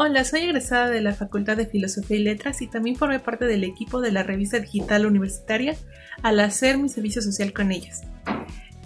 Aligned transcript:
Hola, 0.00 0.22
soy 0.22 0.42
egresada 0.42 0.90
de 0.90 1.00
la 1.00 1.12
Facultad 1.12 1.56
de 1.56 1.66
Filosofía 1.66 2.18
y 2.18 2.22
Letras 2.22 2.62
y 2.62 2.68
también 2.68 2.94
formé 2.94 3.18
parte 3.18 3.46
del 3.46 3.64
equipo 3.64 4.00
de 4.00 4.12
la 4.12 4.22
revista 4.22 4.60
digital 4.60 5.06
universitaria 5.06 5.74
al 6.22 6.38
hacer 6.38 6.78
mi 6.78 6.88
servicio 6.88 7.20
social 7.20 7.52
con 7.52 7.72
ellas. 7.72 8.02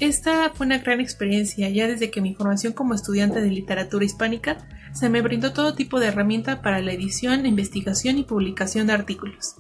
Esta 0.01 0.49
fue 0.55 0.65
una 0.65 0.79
gran 0.79 1.03
experiencia, 1.03 1.69
ya 1.69 1.87
desde 1.87 2.11
que 2.11 2.23
mi 2.23 2.35
formación 2.35 2.73
como 2.73 2.95
estudiante 2.95 3.43
de 3.43 3.51
literatura 3.51 4.07
hispánica 4.07 4.67
se 4.95 5.11
me 5.11 5.21
brindó 5.21 5.53
todo 5.53 5.75
tipo 5.75 6.01
de 6.01 6.07
herramienta 6.07 6.63
para 6.63 6.81
la 6.81 6.95
edición, 6.95 7.45
investigación 7.45 8.17
y 8.17 8.25
publicación 8.25 8.87
de 8.87 8.95
artículos. 8.95 9.57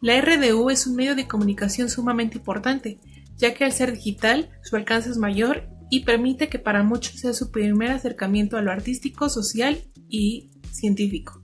La 0.00 0.20
RDU 0.20 0.70
es 0.70 0.88
un 0.88 0.96
medio 0.96 1.14
de 1.14 1.28
comunicación 1.28 1.88
sumamente 1.88 2.38
importante, 2.38 2.98
ya 3.36 3.54
que 3.54 3.64
al 3.64 3.70
ser 3.70 3.92
digital 3.92 4.50
su 4.64 4.74
alcance 4.74 5.10
es 5.10 5.18
mayor 5.18 5.68
y 5.88 6.00
permite 6.00 6.48
que 6.48 6.58
para 6.58 6.82
muchos 6.82 7.20
sea 7.20 7.32
su 7.32 7.52
primer 7.52 7.92
acercamiento 7.92 8.56
a 8.56 8.62
lo 8.62 8.72
artístico, 8.72 9.28
social 9.28 9.78
y 10.08 10.50
científico. 10.72 11.42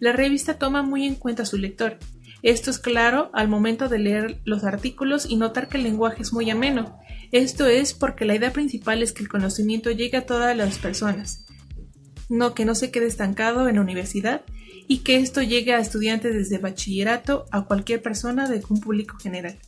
La 0.00 0.12
revista 0.12 0.58
toma 0.58 0.82
muy 0.82 1.06
en 1.06 1.16
cuenta 1.16 1.42
a 1.42 1.46
su 1.46 1.58
lector. 1.58 1.98
Esto 2.42 2.70
es 2.70 2.78
claro 2.78 3.30
al 3.32 3.48
momento 3.48 3.88
de 3.88 3.98
leer 3.98 4.40
los 4.44 4.62
artículos 4.64 5.26
y 5.28 5.36
notar 5.36 5.68
que 5.68 5.76
el 5.78 5.82
lenguaje 5.82 6.22
es 6.22 6.32
muy 6.32 6.48
ameno. 6.50 6.98
Esto 7.32 7.66
es 7.66 7.94
porque 7.94 8.24
la 8.24 8.36
idea 8.36 8.52
principal 8.52 9.02
es 9.02 9.12
que 9.12 9.22
el 9.22 9.28
conocimiento 9.28 9.90
llegue 9.90 10.16
a 10.16 10.26
todas 10.26 10.56
las 10.56 10.78
personas, 10.78 11.46
no 12.28 12.54
que 12.54 12.64
no 12.64 12.74
se 12.74 12.90
quede 12.90 13.06
estancado 13.06 13.68
en 13.68 13.76
la 13.76 13.82
universidad 13.82 14.42
y 14.86 14.98
que 14.98 15.16
esto 15.16 15.42
llegue 15.42 15.74
a 15.74 15.80
estudiantes 15.80 16.34
desde 16.34 16.58
bachillerato 16.58 17.46
a 17.50 17.66
cualquier 17.66 18.02
persona 18.02 18.48
de 18.48 18.62
un 18.70 18.80
público 18.80 19.18
general. 19.18 19.58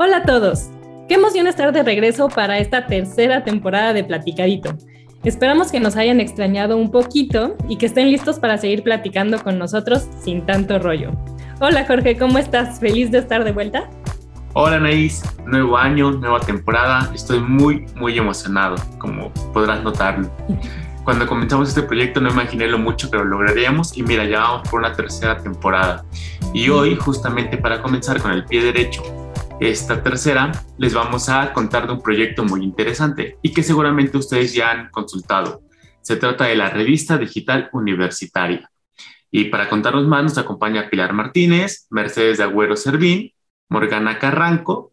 Hola 0.00 0.18
a 0.18 0.22
todos. 0.22 0.70
Qué 1.08 1.14
emoción 1.14 1.48
estar 1.48 1.72
de 1.72 1.82
regreso 1.82 2.28
para 2.28 2.58
esta 2.58 2.86
tercera 2.86 3.42
temporada 3.42 3.92
de 3.92 4.04
Platicadito. 4.04 4.76
Esperamos 5.24 5.72
que 5.72 5.80
nos 5.80 5.96
hayan 5.96 6.20
extrañado 6.20 6.76
un 6.76 6.92
poquito 6.92 7.56
y 7.68 7.78
que 7.78 7.86
estén 7.86 8.08
listos 8.08 8.38
para 8.38 8.58
seguir 8.58 8.84
platicando 8.84 9.42
con 9.42 9.58
nosotros 9.58 10.06
sin 10.22 10.46
tanto 10.46 10.78
rollo. 10.78 11.10
Hola 11.60 11.84
Jorge, 11.84 12.16
¿cómo 12.16 12.38
estás? 12.38 12.78
¿Feliz 12.78 13.10
de 13.10 13.18
estar 13.18 13.42
de 13.42 13.50
vuelta? 13.50 13.90
Hola 14.52 14.76
Anaís, 14.76 15.20
nuevo 15.44 15.76
año, 15.76 16.12
nueva 16.12 16.38
temporada. 16.38 17.10
Estoy 17.12 17.40
muy, 17.40 17.84
muy 17.96 18.16
emocionado, 18.16 18.76
como 18.98 19.32
podrás 19.52 19.82
notarlo. 19.82 20.30
Cuando 21.02 21.26
comenzamos 21.26 21.70
este 21.70 21.82
proyecto 21.82 22.20
no 22.20 22.30
imaginé 22.30 22.68
lo 22.68 22.78
mucho 22.78 23.10
que 23.10 23.16
lo 23.16 23.24
lograríamos 23.24 23.98
y 23.98 24.04
mira, 24.04 24.24
ya 24.26 24.42
vamos 24.42 24.68
por 24.68 24.78
una 24.78 24.92
tercera 24.92 25.38
temporada. 25.38 26.04
Y 26.54 26.68
hoy, 26.68 26.94
justamente 26.94 27.56
para 27.56 27.82
comenzar 27.82 28.20
con 28.20 28.30
el 28.30 28.44
pie 28.44 28.62
derecho, 28.62 29.02
esta 29.60 30.02
tercera 30.04 30.52
les 30.78 30.94
vamos 30.94 31.28
a 31.28 31.52
contar 31.52 31.86
de 31.86 31.94
un 31.94 32.00
proyecto 32.00 32.44
muy 32.44 32.62
interesante 32.62 33.38
y 33.42 33.52
que 33.52 33.64
seguramente 33.64 34.16
ustedes 34.16 34.54
ya 34.54 34.70
han 34.70 34.90
consultado. 34.90 35.62
Se 36.00 36.16
trata 36.16 36.44
de 36.44 36.54
la 36.54 36.70
revista 36.70 37.18
digital 37.18 37.68
universitaria. 37.72 38.70
Y 39.30 39.46
para 39.46 39.68
contarnos 39.68 40.06
más 40.06 40.22
nos 40.22 40.38
acompaña 40.38 40.88
Pilar 40.88 41.12
Martínez, 41.12 41.86
Mercedes 41.90 42.38
de 42.38 42.44
Agüero 42.44 42.76
Servín, 42.76 43.32
Morgana 43.68 44.18
Carranco 44.18 44.92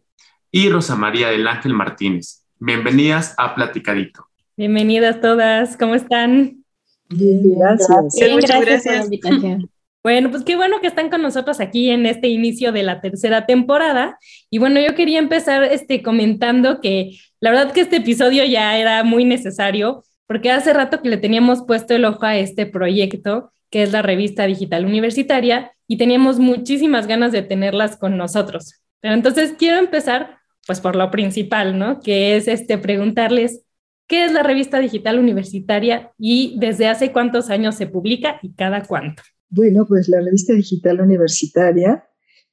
y 0.50 0.68
Rosa 0.68 0.96
María 0.96 1.28
del 1.28 1.46
Ángel 1.46 1.72
Martínez. 1.72 2.44
Bienvenidas 2.58 3.34
a 3.38 3.54
Platicadito. 3.54 4.26
Bienvenidas 4.56 5.20
todas, 5.20 5.76
¿cómo 5.76 5.94
están? 5.94 6.64
gracias. 7.08 8.32
muchas 8.32 8.60
gracias. 8.60 8.82
por 8.82 8.92
la 8.92 9.04
invitación. 9.04 9.70
Bueno, 10.06 10.30
pues 10.30 10.44
qué 10.44 10.54
bueno 10.54 10.80
que 10.80 10.86
están 10.86 11.10
con 11.10 11.20
nosotros 11.20 11.58
aquí 11.58 11.90
en 11.90 12.06
este 12.06 12.28
inicio 12.28 12.70
de 12.70 12.84
la 12.84 13.00
tercera 13.00 13.44
temporada. 13.44 14.20
Y 14.50 14.58
bueno, 14.58 14.78
yo 14.78 14.94
quería 14.94 15.18
empezar 15.18 15.64
este, 15.64 16.00
comentando 16.00 16.80
que 16.80 17.18
la 17.40 17.50
verdad 17.50 17.72
que 17.72 17.80
este 17.80 17.96
episodio 17.96 18.44
ya 18.44 18.78
era 18.78 19.02
muy 19.02 19.24
necesario 19.24 20.04
porque 20.28 20.52
hace 20.52 20.72
rato 20.72 21.02
que 21.02 21.08
le 21.08 21.16
teníamos 21.16 21.64
puesto 21.66 21.96
el 21.96 22.04
ojo 22.04 22.24
a 22.24 22.36
este 22.36 22.66
proyecto, 22.66 23.50
que 23.68 23.82
es 23.82 23.90
la 23.90 24.00
revista 24.00 24.46
digital 24.46 24.84
universitaria, 24.84 25.72
y 25.88 25.96
teníamos 25.96 26.38
muchísimas 26.38 27.08
ganas 27.08 27.32
de 27.32 27.42
tenerlas 27.42 27.96
con 27.96 28.16
nosotros. 28.16 28.80
Pero 29.00 29.14
entonces 29.14 29.56
quiero 29.58 29.78
empezar 29.78 30.38
pues 30.68 30.80
por 30.80 30.94
lo 30.94 31.10
principal, 31.10 31.80
¿no? 31.80 31.98
Que 31.98 32.36
es 32.36 32.46
este 32.46 32.78
preguntarles 32.78 33.64
qué 34.06 34.24
es 34.24 34.30
la 34.30 34.44
revista 34.44 34.78
digital 34.78 35.18
universitaria 35.18 36.12
y 36.16 36.54
desde 36.58 36.86
hace 36.86 37.10
cuántos 37.10 37.50
años 37.50 37.74
se 37.74 37.88
publica 37.88 38.38
y 38.40 38.54
cada 38.54 38.84
cuánto. 38.84 39.24
Bueno, 39.48 39.86
pues 39.86 40.08
la 40.08 40.20
revista 40.20 40.52
digital 40.52 41.00
universitaria 41.00 42.04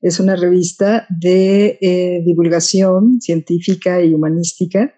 es 0.02 0.20
una 0.20 0.36
revista 0.36 1.08
de 1.10 1.78
eh, 1.82 2.22
divulgación 2.26 3.22
científica 3.22 4.02
y 4.02 4.14
humanística 4.14 4.94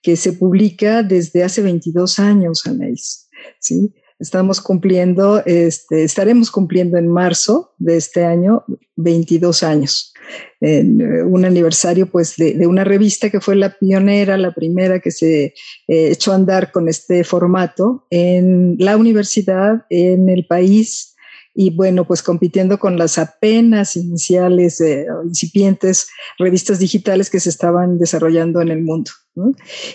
que 0.00 0.16
se 0.16 0.34
publica 0.34 1.02
desde 1.02 1.42
hace 1.42 1.60
22 1.62 2.18
años, 2.18 2.66
Anais. 2.66 3.28
¿sí? 3.58 3.92
Estamos 4.20 4.60
cumpliendo, 4.60 5.42
este, 5.44 6.04
estaremos 6.04 6.50
cumpliendo 6.50 6.98
en 6.98 7.08
marzo 7.08 7.74
de 7.78 7.96
este 7.96 8.24
año 8.24 8.64
22 8.96 9.62
años. 9.64 10.12
En 10.60 11.00
eh, 11.00 11.22
un 11.24 11.44
aniversario 11.44 12.06
pues 12.06 12.36
de, 12.36 12.66
una 12.66 12.84
revista 12.84 13.28
que 13.28 13.40
fue 13.40 13.56
la 13.56 13.76
pionera, 13.76 14.38
la 14.38 14.54
primera 14.54 15.00
que 15.00 15.10
se 15.10 15.46
eh, 15.46 15.52
echó 15.88 16.32
a 16.32 16.36
andar 16.36 16.70
con 16.70 16.88
este 16.88 17.24
formato 17.24 18.06
en 18.10 18.76
la 18.78 18.96
universidad, 18.96 19.84
en 19.90 20.28
el 20.28 20.46
país, 20.46 21.13
y 21.54 21.70
bueno, 21.70 22.04
pues 22.04 22.22
compitiendo 22.22 22.78
con 22.78 22.98
las 22.98 23.16
apenas 23.16 23.96
iniciales, 23.96 24.80
eh, 24.80 25.06
incipientes 25.24 26.08
revistas 26.36 26.80
digitales 26.80 27.30
que 27.30 27.38
se 27.38 27.48
estaban 27.48 27.98
desarrollando 27.98 28.60
en 28.60 28.70
el 28.70 28.82
mundo. 28.82 29.12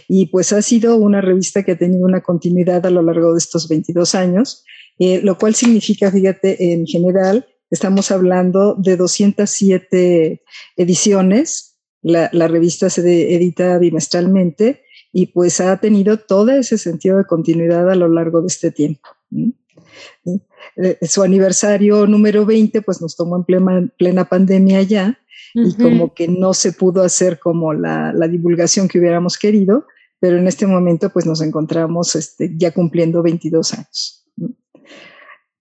Y 0.07 0.27
pues 0.27 0.53
ha 0.53 0.61
sido 0.61 0.95
una 0.95 1.19
revista 1.19 1.63
que 1.63 1.73
ha 1.73 1.77
tenido 1.77 2.05
una 2.05 2.21
continuidad 2.21 2.85
a 2.85 2.89
lo 2.89 3.01
largo 3.01 3.33
de 3.33 3.39
estos 3.39 3.67
22 3.67 4.15
años, 4.15 4.63
eh, 4.99 5.21
lo 5.21 5.37
cual 5.37 5.53
significa, 5.53 6.11
fíjate, 6.11 6.73
en 6.73 6.87
general, 6.87 7.45
estamos 7.69 8.09
hablando 8.11 8.75
de 8.75 8.95
207 8.95 10.41
ediciones, 10.77 11.77
la, 12.01 12.29
la 12.31 12.47
revista 12.47 12.89
se 12.89 13.35
edita 13.35 13.77
bimestralmente 13.77 14.83
y 15.11 15.27
pues 15.27 15.59
ha 15.59 15.75
tenido 15.77 16.17
todo 16.17 16.51
ese 16.51 16.77
sentido 16.77 17.17
de 17.17 17.25
continuidad 17.25 17.89
a 17.89 17.95
lo 17.95 18.07
largo 18.07 18.41
de 18.41 18.47
este 18.47 18.71
tiempo. 18.71 19.09
Eh, 19.35 19.51
su 21.01 21.23
aniversario 21.23 22.05
número 22.07 22.45
20, 22.45 22.81
pues 22.81 23.01
nos 23.01 23.15
tomó 23.15 23.37
en 23.37 23.43
plena, 23.43 23.89
plena 23.97 24.25
pandemia 24.25 24.81
ya 24.83 25.19
y 25.53 25.75
como 25.75 26.13
que 26.13 26.27
no 26.27 26.53
se 26.53 26.73
pudo 26.73 27.01
hacer 27.03 27.39
como 27.39 27.73
la, 27.73 28.13
la, 28.13 28.27
divulgación 28.27 28.87
que 28.87 28.99
hubiéramos 28.99 29.37
querido, 29.37 29.87
pero 30.19 30.37
en 30.37 30.47
este 30.47 30.67
momento 30.67 31.09
pues 31.09 31.25
nos 31.25 31.41
encontramos 31.41 32.15
este, 32.15 32.51
ya 32.55 32.71
cumpliendo 32.71 33.23
22 33.23 33.73
años. 33.73 34.27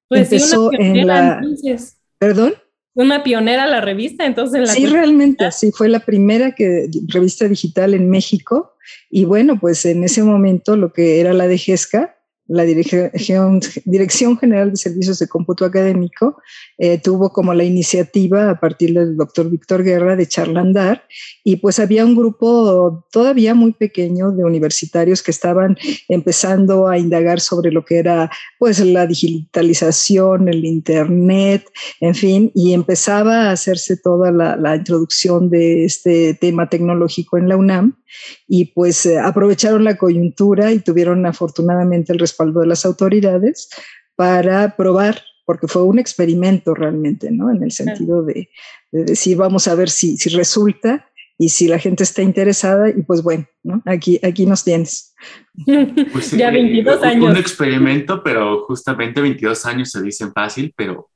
Pues 0.09 0.33
Empezó 0.33 0.71
en 0.73 1.07
la... 1.07 1.39
Entonces. 1.39 1.97
¿Perdón? 2.19 2.55
Una 2.95 3.23
pionera 3.23 3.67
la 3.67 3.81
revista, 3.81 4.27
entonces. 4.27 4.61
La 4.61 4.75
sí, 4.75 4.87
realmente, 4.87 5.53
sí, 5.53 5.71
fue 5.71 5.89
la 5.89 6.01
primera 6.01 6.57
que, 6.57 6.89
revista 7.07 7.47
digital 7.47 7.95
en 7.95 8.11
México. 8.11 8.75
Y 9.09 9.25
bueno, 9.25 9.61
pues 9.61 9.87
en 9.87 10.03
ese 10.03 10.25
momento 10.25 10.77
lo 10.77 10.93
que 10.93 11.21
era 11.21 11.33
la 11.33 11.47
de 11.47 11.59
GESCA, 11.59 12.18
la 12.49 12.65
Dirección, 12.65 13.61
Dirección 13.85 14.39
General 14.39 14.71
de 14.71 14.77
Servicios 14.77 15.19
de 15.19 15.29
Cómputo 15.29 15.67
Académico 15.67 16.41
eh, 16.79 16.99
tuvo 16.99 17.31
como 17.31 17.53
la 17.53 17.63
iniciativa 17.63 18.51
a 18.51 18.59
partir 18.59 18.95
del 18.95 19.17
doctor 19.17 19.51
Víctor 19.51 19.85
Guerra 19.85 20.17
de 20.17 20.27
charlandar 20.27 21.05
y 21.45 21.57
pues 21.57 21.79
había 21.79 22.07
un 22.07 22.17
grupo 22.17 23.07
todavía 23.13 23.55
muy 23.55 23.73
pequeño 23.73 24.31
de 24.33 24.45
universitarios 24.45 25.23
que 25.23 25.31
estaban 25.31 25.77
empezando 26.09 26.89
a 26.89 26.99
indagar 26.99 27.41
sobre 27.41 27.71
lo 27.71 27.85
que 27.85 27.99
era 27.99 28.31
pues 28.59 28.81
la 28.81 29.07
digitalización, 29.07 30.49
el 30.49 30.65
internet, 30.65 31.65
en 32.01 32.15
fin, 32.15 32.51
y 32.55 32.73
empezaba 32.73 33.49
a 33.49 33.53
hacerse 33.53 33.97
toda 33.99 34.33
la, 34.33 34.57
la 34.57 34.77
introducción 34.77 35.51
de 35.51 35.85
este 35.85 36.33
tema 36.35 36.71
tecnológico 36.71 37.37
en 37.37 37.49
la 37.49 37.57
UNAM 37.57 37.95
y 38.47 38.67
pues 38.67 39.07
eh, 39.07 39.19
aprovecharon 39.19 39.85
la 39.85 39.97
coyuntura 39.97 40.73
y 40.73 40.81
tuvieron 40.81 41.25
afortunadamente 41.27 42.13
el 42.13 42.19
respaldo 42.19 42.61
de 42.61 42.67
las 42.67 42.85
autoridades 42.85 43.69
para 44.17 44.77
probar, 44.77 45.23
porque 45.45 45.69
fue 45.69 45.83
un 45.85 45.99
experimento 45.99 46.75
realmente, 46.75 47.31
¿no? 47.31 47.51
En 47.51 47.63
el 47.63 47.73
sentido 47.73 48.23
de, 48.23 48.51
decir, 48.91 49.37
vamos 49.37 49.69
a 49.69 49.75
ver 49.75 49.91
si, 49.91 50.17
si 50.17 50.31
resulta 50.31 51.09
y 51.39 51.51
si 51.51 51.69
la 51.69 51.79
gente 51.79 52.03
está 52.03 52.23
interesada 52.23 52.91
y 52.91 53.03
pues 53.03 53.23
bueno, 53.23 53.47
¿no? 53.63 53.81
Aquí, 53.87 54.19
aquí 54.23 54.45
nos 54.45 54.65
tienes. 54.65 55.15
Pues, 56.13 56.31
ya 56.37 56.51
22 56.51 57.03
años. 57.05 57.31
Un 57.31 57.37
experimento, 57.37 58.23
pero 58.25 58.65
justamente 58.65 59.21
22 59.21 59.65
años 59.67 59.91
se 59.91 60.03
dicen 60.03 60.33
fácil, 60.33 60.75
pero 60.77 61.11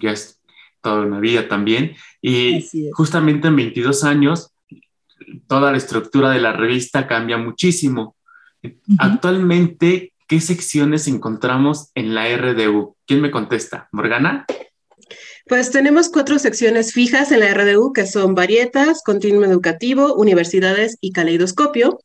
ya 0.00 0.10
es 0.10 0.42
toda 0.82 1.02
una 1.02 1.20
vida 1.20 1.48
también. 1.48 1.94
Y 2.20 2.66
justamente 2.92 3.46
en 3.46 3.56
22 3.56 4.02
años 4.02 4.52
toda 5.46 5.70
la 5.70 5.78
estructura 5.78 6.30
de 6.30 6.40
la 6.40 6.52
revista 6.52 7.06
cambia 7.06 7.36
muchísimo. 7.36 8.16
Actualmente, 8.98 10.12
¿qué 10.26 10.40
secciones 10.40 11.08
encontramos 11.08 11.90
en 11.94 12.14
la 12.14 12.26
RDU? 12.36 12.96
¿Quién 13.06 13.20
me 13.20 13.30
contesta? 13.30 13.88
¿Morgana? 13.92 14.46
Pues 15.46 15.70
tenemos 15.70 16.10
cuatro 16.10 16.38
secciones 16.38 16.92
fijas 16.92 17.32
en 17.32 17.40
la 17.40 17.54
RDU 17.54 17.94
que 17.94 18.06
son 18.06 18.34
varietas, 18.34 19.00
continuo 19.02 19.44
educativo, 19.44 20.14
universidades 20.14 20.98
y 21.00 21.12
caleidoscopio. 21.12 22.00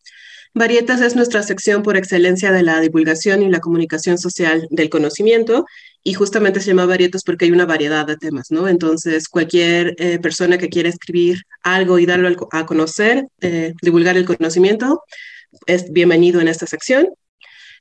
Varietas 0.56 1.02
es 1.02 1.16
nuestra 1.16 1.42
sección 1.42 1.82
por 1.82 1.98
excelencia 1.98 2.52
de 2.52 2.62
la 2.62 2.80
divulgación 2.80 3.42
y 3.42 3.50
la 3.50 3.60
comunicación 3.60 4.20
social 4.20 4.68
del 4.70 4.90
conocimiento 4.90 5.66
y 6.04 6.14
justamente 6.14 6.60
se 6.60 6.68
llama 6.68 6.86
Varietas 6.86 7.24
porque 7.24 7.46
hay 7.46 7.52
una 7.52 7.66
variedad 7.66 8.06
de 8.06 8.18
temas, 8.18 8.52
¿no? 8.52 8.68
Entonces, 8.68 9.28
cualquier 9.30 9.96
eh, 9.98 10.20
persona 10.20 10.60
que 10.60 10.70
quiera 10.70 10.90
escribir 10.90 11.42
algo 11.64 11.98
y 11.98 12.06
darlo 12.06 12.30
a 12.52 12.66
conocer, 12.68 13.26
eh, 13.42 13.74
divulgar 13.82 14.16
el 14.16 14.26
conocimiento, 14.26 15.02
es 15.66 15.92
bienvenido 15.92 16.40
en 16.40 16.48
esta 16.48 16.68
sección. 16.68 17.10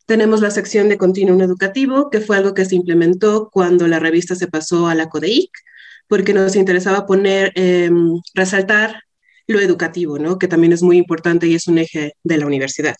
Tenemos 0.06 0.40
la 0.40 0.50
sección 0.50 0.88
de 0.88 0.96
continuum 0.96 1.42
educativo, 1.42 2.08
que 2.08 2.20
fue 2.20 2.38
algo 2.38 2.54
que 2.54 2.64
se 2.64 2.76
implementó 2.76 3.50
cuando 3.52 3.86
la 3.86 3.98
revista 3.98 4.34
se 4.34 4.48
pasó 4.48 4.88
a 4.88 4.94
la 4.94 5.10
CODEIC, 5.10 5.50
porque 6.08 6.32
nos 6.32 6.56
interesaba 6.56 7.06
poner, 7.06 7.52
em, 7.54 8.18
resaltar 8.34 9.02
lo 9.52 9.60
educativo, 9.60 10.18
¿no? 10.18 10.38
que 10.38 10.48
también 10.48 10.72
es 10.72 10.82
muy 10.82 10.96
importante 10.96 11.46
y 11.46 11.54
es 11.54 11.68
un 11.68 11.78
eje 11.78 12.14
de 12.24 12.36
la 12.36 12.46
universidad. 12.46 12.96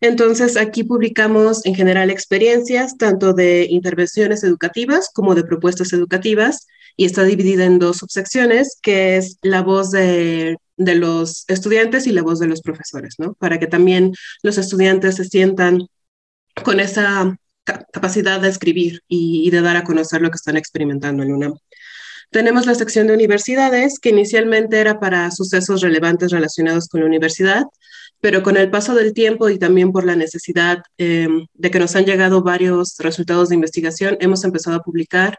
Entonces, 0.00 0.56
aquí 0.56 0.84
publicamos 0.84 1.64
en 1.64 1.74
general 1.74 2.10
experiencias 2.10 2.96
tanto 2.98 3.32
de 3.32 3.66
intervenciones 3.70 4.44
educativas 4.44 5.10
como 5.12 5.34
de 5.34 5.42
propuestas 5.42 5.92
educativas 5.92 6.66
y 6.96 7.06
está 7.06 7.24
dividida 7.24 7.64
en 7.64 7.78
dos 7.78 7.98
subsecciones, 7.98 8.78
que 8.82 9.16
es 9.16 9.38
la 9.42 9.62
voz 9.62 9.90
de, 9.90 10.56
de 10.76 10.94
los 10.94 11.44
estudiantes 11.48 12.06
y 12.06 12.12
la 12.12 12.22
voz 12.22 12.38
de 12.38 12.46
los 12.46 12.60
profesores, 12.60 13.14
¿no? 13.18 13.34
Para 13.34 13.58
que 13.58 13.66
también 13.66 14.12
los 14.42 14.58
estudiantes 14.58 15.16
se 15.16 15.24
sientan 15.24 15.86
con 16.62 16.80
esa 16.80 17.38
capacidad 17.64 18.40
de 18.40 18.48
escribir 18.48 19.02
y, 19.08 19.50
de 19.50 19.60
dar 19.60 19.76
a 19.76 19.84
conocer 19.84 20.22
lo 20.22 20.30
que 20.30 20.36
están 20.36 20.56
experimentando 20.56 21.22
en 21.22 21.32
UNAM. 21.32 21.54
Tenemos 22.30 22.66
la 22.66 22.74
sección 22.74 23.06
de 23.06 23.14
universidades, 23.14 23.98
que 23.98 24.10
inicialmente 24.10 24.78
era 24.78 25.00
para 25.00 25.30
sucesos 25.30 25.80
relevantes 25.80 26.32
relacionados 26.32 26.88
con 26.88 27.00
la 27.00 27.06
universidad, 27.06 27.64
pero 28.20 28.42
con 28.42 28.56
el 28.56 28.70
paso 28.70 28.94
del 28.94 29.12
tiempo 29.12 29.48
y 29.48 29.58
también 29.58 29.92
por 29.92 30.04
la 30.04 30.16
necesidad 30.16 30.82
em, 30.98 31.46
de 31.54 31.70
que 31.70 31.78
nos 31.78 31.94
han 31.96 32.06
llegado 32.06 32.42
varios 32.42 32.96
resultados 32.98 33.48
de 33.48 33.54
investigación, 33.54 34.16
hemos 34.20 34.44
empezado 34.44 34.76
a 34.76 34.82
publicar 34.82 35.38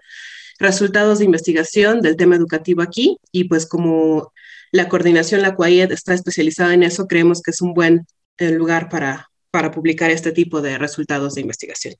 resultados 0.59 1.19
de 1.19 1.25
investigación 1.25 2.01
del 2.01 2.15
tema 2.15 2.35
educativo 2.35 2.81
aquí 2.81 3.17
y 3.31 3.45
pues 3.45 3.65
como 3.65 4.31
la 4.71 4.89
coordinación, 4.89 5.41
la 5.41 5.55
CUAIED 5.55 5.91
está 5.91 6.13
especializada 6.13 6.73
en 6.73 6.83
eso, 6.83 7.07
creemos 7.07 7.41
que 7.41 7.51
es 7.51 7.61
un 7.61 7.73
buen 7.73 8.05
eh, 8.37 8.51
lugar 8.51 8.89
para, 8.89 9.29
para 9.51 9.71
publicar 9.71 10.11
este 10.11 10.31
tipo 10.31 10.61
de 10.61 10.77
resultados 10.77 11.35
de 11.35 11.41
investigación. 11.41 11.95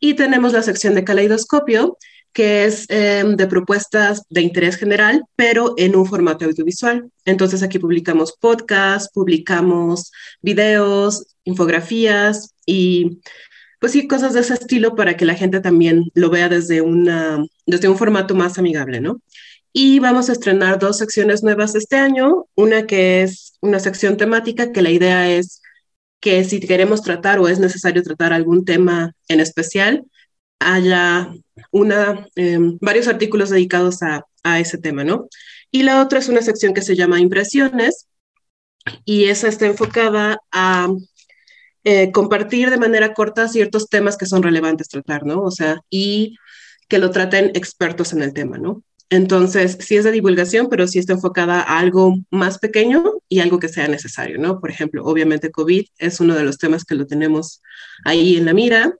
Y 0.00 0.14
tenemos 0.14 0.52
la 0.52 0.62
sección 0.62 0.94
de 0.94 1.04
caleidoscopio, 1.04 1.98
que 2.32 2.64
es 2.64 2.86
em, 2.88 3.36
de 3.36 3.46
propuestas 3.46 4.22
de 4.28 4.42
interés 4.42 4.76
general, 4.76 5.24
pero 5.36 5.74
en 5.76 5.96
un 5.96 6.06
formato 6.06 6.44
audiovisual. 6.44 7.10
Entonces 7.24 7.62
aquí 7.62 7.78
publicamos 7.78 8.32
podcasts, 8.38 9.10
publicamos 9.12 10.12
videos, 10.40 11.26
infografías 11.44 12.54
y 12.66 13.20
pues 13.80 13.92
sí, 13.92 14.06
cosas 14.06 14.34
de 14.34 14.40
ese 14.40 14.54
estilo 14.54 14.94
para 14.94 15.16
que 15.16 15.24
la 15.24 15.34
gente 15.34 15.60
también 15.60 16.10
lo 16.14 16.28
vea 16.30 16.48
desde, 16.50 16.82
una, 16.82 17.42
desde 17.66 17.88
un 17.88 17.96
formato 17.96 18.34
más 18.34 18.58
amigable, 18.58 19.00
¿no? 19.00 19.22
Y 19.72 20.00
vamos 20.00 20.28
a 20.28 20.32
estrenar 20.32 20.78
dos 20.78 20.98
secciones 20.98 21.42
nuevas 21.42 21.74
este 21.74 21.96
año, 21.96 22.46
una 22.54 22.86
que 22.86 23.22
es 23.22 23.54
una 23.60 23.78
sección 23.80 24.16
temática, 24.16 24.72
que 24.72 24.82
la 24.82 24.90
idea 24.90 25.30
es 25.30 25.62
que 26.20 26.44
si 26.44 26.60
queremos 26.60 27.02
tratar 27.02 27.38
o 27.38 27.48
es 27.48 27.58
necesario 27.58 28.02
tratar 28.02 28.32
algún 28.32 28.64
tema 28.64 29.14
en 29.28 29.40
especial, 29.40 30.04
haya 30.60 31.32
una, 31.72 32.28
em, 32.36 32.78
varios 32.80 33.08
artículos 33.08 33.50
dedicados 33.50 34.02
a, 34.02 34.24
a, 34.44 34.60
ese 34.60 34.78
tema, 34.78 35.04
¿no? 35.04 35.28
Y 35.70 35.82
la 35.82 36.02
otra 36.02 36.18
es 36.20 36.28
una 36.28 36.42
sección 36.42 36.74
que 36.74 36.82
se 36.82 36.96
llama 36.96 37.20
Impresiones 37.20 38.06
y 39.04 39.24
esa 39.24 39.48
está 39.48 39.66
enfocada 39.66 40.38
a 40.52 40.88
eh, 41.84 42.12
compartir 42.12 42.70
de 42.70 42.78
manera 42.78 43.14
corta 43.14 43.48
ciertos 43.48 43.88
temas 43.88 44.16
que 44.16 44.26
son 44.26 44.42
relevantes 44.42 44.88
tratar, 44.88 45.24
¿no? 45.24 45.42
O 45.42 45.50
sea, 45.50 45.80
y 45.90 46.36
que 46.88 46.98
lo 46.98 47.10
traten 47.10 47.52
expertos 47.54 48.12
en 48.12 48.22
el 48.22 48.34
tema, 48.34 48.58
¿no? 48.58 48.82
Entonces, 49.08 49.78
sí 49.80 49.96
es 49.96 50.04
de 50.04 50.12
divulgación, 50.12 50.68
pero 50.68 50.86
sí 50.86 50.98
está 50.98 51.14
enfocada 51.14 51.60
a 51.62 51.78
algo 51.78 52.16
más 52.30 52.58
pequeño 52.58 53.02
y 53.28 53.40
algo 53.40 53.58
que 53.58 53.68
sea 53.68 53.88
necesario, 53.88 54.38
¿no? 54.38 54.60
Por 54.60 54.70
ejemplo, 54.70 55.04
obviamente 55.04 55.50
COVID 55.50 55.86
es 55.98 56.20
uno 56.20 56.34
de 56.36 56.44
los 56.44 56.58
temas 56.58 56.84
que 56.84 56.94
lo 56.94 57.06
tenemos 57.06 57.62
ahí 58.04 58.36
en 58.36 58.44
la 58.44 58.54
mira 58.54 58.94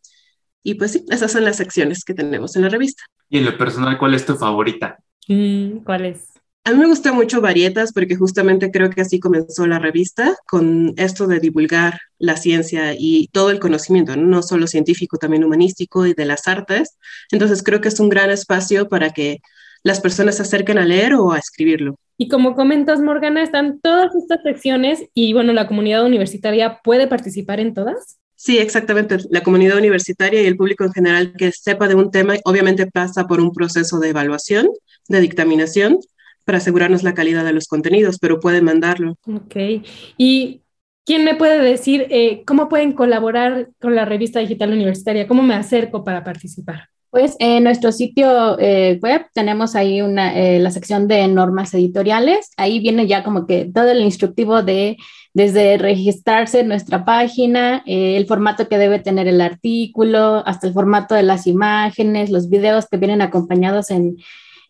y 0.63 0.75
pues 0.75 0.93
sí, 0.93 1.05
esas 1.09 1.33
son 1.33 1.45
las 1.45 1.57
secciones 1.57 2.05
que 2.05 2.15
tenemos 2.15 2.57
en 2.57 2.63
la 2.63 2.69
revista. 2.69 3.03
Y 3.29 3.39
en 3.39 3.45
lo 3.45 3.57
personal, 3.57 3.99
¿cuál 3.99 4.15
es 4.15 4.27
tu 4.27 4.37
favorita? 4.37 4.99
Mm, 5.29 5.79
¿Cuál 5.85 6.07
es? 6.07 6.31
A 6.65 6.73
mí 6.73 6.79
me 6.79 6.87
gusta 6.87 7.13
mucho 7.13 7.41
Varietas 7.41 7.93
porque 7.93 8.17
justamente 8.17 8.71
creo 8.71 8.91
que 8.91 9.01
así 9.01 9.19
comenzó 9.19 9.67
la 9.67 9.79
revista 9.79 10.37
con 10.47 10.93
esto 10.99 11.27
de 11.27 11.41
divulgar 11.41 11.99
la 12.19 12.37
ciencia 12.37 12.95
y 12.99 13.29
todo 13.33 13.51
el 13.51 13.59
conocimiento, 13.59 14.15
no 14.17 14.43
solo 14.43 14.67
científico, 14.67 15.17
también 15.17 15.43
humanístico 15.43 16.07
y 16.07 16.13
de 16.13 16.27
las 16.27 16.47
artes. 16.47 16.99
Entonces 17.31 17.63
creo 17.63 17.81
que 17.81 17.89
es 17.89 17.99
un 17.99 18.11
gran 18.11 18.31
espacio 18.31 18.89
para 18.89 19.11
que 19.11 19.39
las 19.83 20.01
personas 20.01 20.37
se 20.37 20.43
acerquen 20.43 20.77
a 20.77 20.85
leer 20.85 21.15
o 21.15 21.33
a 21.33 21.39
escribirlo. 21.39 21.97
Y 22.19 22.29
como 22.29 22.55
comentas, 22.55 23.01
Morgana, 23.01 23.43
están 23.43 23.81
todas 23.81 24.15
estas 24.15 24.43
secciones 24.43 25.05
y 25.15 25.33
bueno, 25.33 25.55
la 25.55 25.67
comunidad 25.67 26.05
universitaria 26.05 26.81
puede 26.85 27.07
participar 27.07 27.61
en 27.61 27.73
todas. 27.73 28.19
Sí, 28.43 28.57
exactamente. 28.57 29.19
La 29.29 29.43
comunidad 29.43 29.77
universitaria 29.77 30.41
y 30.41 30.47
el 30.47 30.57
público 30.57 30.83
en 30.83 30.95
general 30.95 31.35
que 31.37 31.53
sepa 31.53 31.89
de 31.89 31.95
un 31.95 32.11
tema, 32.11 32.37
obviamente 32.47 32.87
pasa 32.87 33.27
por 33.27 33.39
un 33.39 33.53
proceso 33.53 33.99
de 34.01 34.09
evaluación, 34.09 34.71
de 35.09 35.21
dictaminación, 35.21 35.99
para 36.47 36.57
asegurarnos 36.57 37.03
la 37.03 37.13
calidad 37.13 37.45
de 37.45 37.53
los 37.53 37.69
contenidos, 37.69 38.19
pero 38.19 38.41
pueden 38.41 38.65
mandarlo. 38.65 39.19
Ok. 39.27 39.85
¿Y 40.17 40.63
quién 41.05 41.23
me 41.23 41.35
puede 41.35 41.61
decir 41.61 42.07
eh, 42.09 42.43
cómo 42.47 42.71
pueden 42.71 42.95
colaborar 42.95 43.69
con 43.79 43.95
la 43.95 44.07
revista 44.07 44.41
digital 44.41 44.73
universitaria? 44.73 45.29
¿Cómo 45.29 45.43
me 45.43 45.55
acerco 45.55 46.03
para 46.03 46.25
participar? 46.25 46.89
Pues 47.11 47.37
en 47.41 47.65
nuestro 47.65 47.93
sitio 47.93 48.59
eh, 48.59 48.99
web 49.03 49.27
tenemos 49.35 49.77
ahí 49.77 50.01
una, 50.01 50.35
eh, 50.35 50.61
la 50.61 50.71
sección 50.71 51.09
de 51.09 51.29
normas 51.29 51.75
editoriales. 51.75 52.53
Ahí 52.57 52.81
viene 52.81 53.07
ya 53.07 53.23
como 53.23 53.47
que 53.47 53.71
todo 53.71 53.91
el 53.91 54.01
instructivo 54.01 54.63
de 54.63 54.97
desde 55.33 55.79
registrarse 55.79 56.61
en 56.61 56.69
nuestra 56.69 57.05
página, 57.05 57.83
eh, 57.87 58.17
el 58.17 58.27
formato 58.27 58.69
que 58.69 58.79
debe 58.79 58.99
tener 58.99 59.29
el 59.29 59.41
artículo, 59.41 60.43
hasta 60.47 60.67
el 60.67 60.73
formato 60.73 61.15
de 61.15 61.23
las 61.23 61.47
imágenes, 61.47 62.31
los 62.31 62.49
videos 62.51 62.87
que 62.89 62.97
vienen 62.97 63.23
acompañados 63.23 63.91
en, 63.91 64.17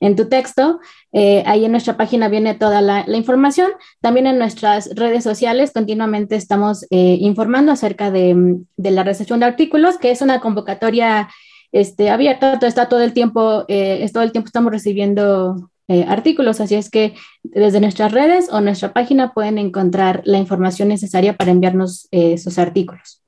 en 0.01 0.17
tu 0.17 0.29
texto. 0.29 0.81
Eh, 1.13 1.43
ahí 1.46 1.65
en 1.65 1.73
nuestra 1.73 1.96
página 1.96 2.29
viene 2.29 2.55
toda 2.55 2.82
la, 2.82 3.05
información. 3.17 3.70
También 4.01 4.27
en 4.27 4.39
nuestras 4.39 4.94
redes 4.94 5.25
sociales 5.25 5.73
continuamente 5.73 6.37
estamos 6.37 6.84
eh, 6.91 7.17
informando 7.20 7.73
acerca 7.73 8.11
de, 8.11 8.58
de, 8.77 8.91
la 8.91 9.03
recepción 9.03 9.41
de 9.41 9.46
artículos, 9.46 9.96
que 9.96 10.11
es 10.11 10.20
una 10.20 10.41
convocatoria 10.41 11.31
este, 11.73 12.11
abierta, 12.11 12.58
está 12.63 12.89
todo 12.89 13.01
el 13.01 13.15
tiempo, 13.15 13.65
es 13.69 14.13
todo 14.13 14.25
el 14.25 14.32
tiempo 14.32 14.49
estamos 14.49 14.73
recibiendo 14.73 15.69
eh, 15.91 16.05
artículos. 16.06 16.61
Así 16.61 16.77
es 16.77 16.89
que 16.89 17.15
desde 17.43 17.81
nuestras 17.81 18.13
redes 18.13 18.49
o 18.53 18.61
nuestra 18.61 18.93
página 18.93 19.32
pueden 19.35 19.59
encontrar 19.59 20.23
la 20.25 20.39
información 20.39 20.87
necesaria 20.87 21.37
para 21.37 21.51
enviarnos 21.51 22.06
eh, 22.13 22.39
sus 22.39 22.61
artículos. 22.61 23.25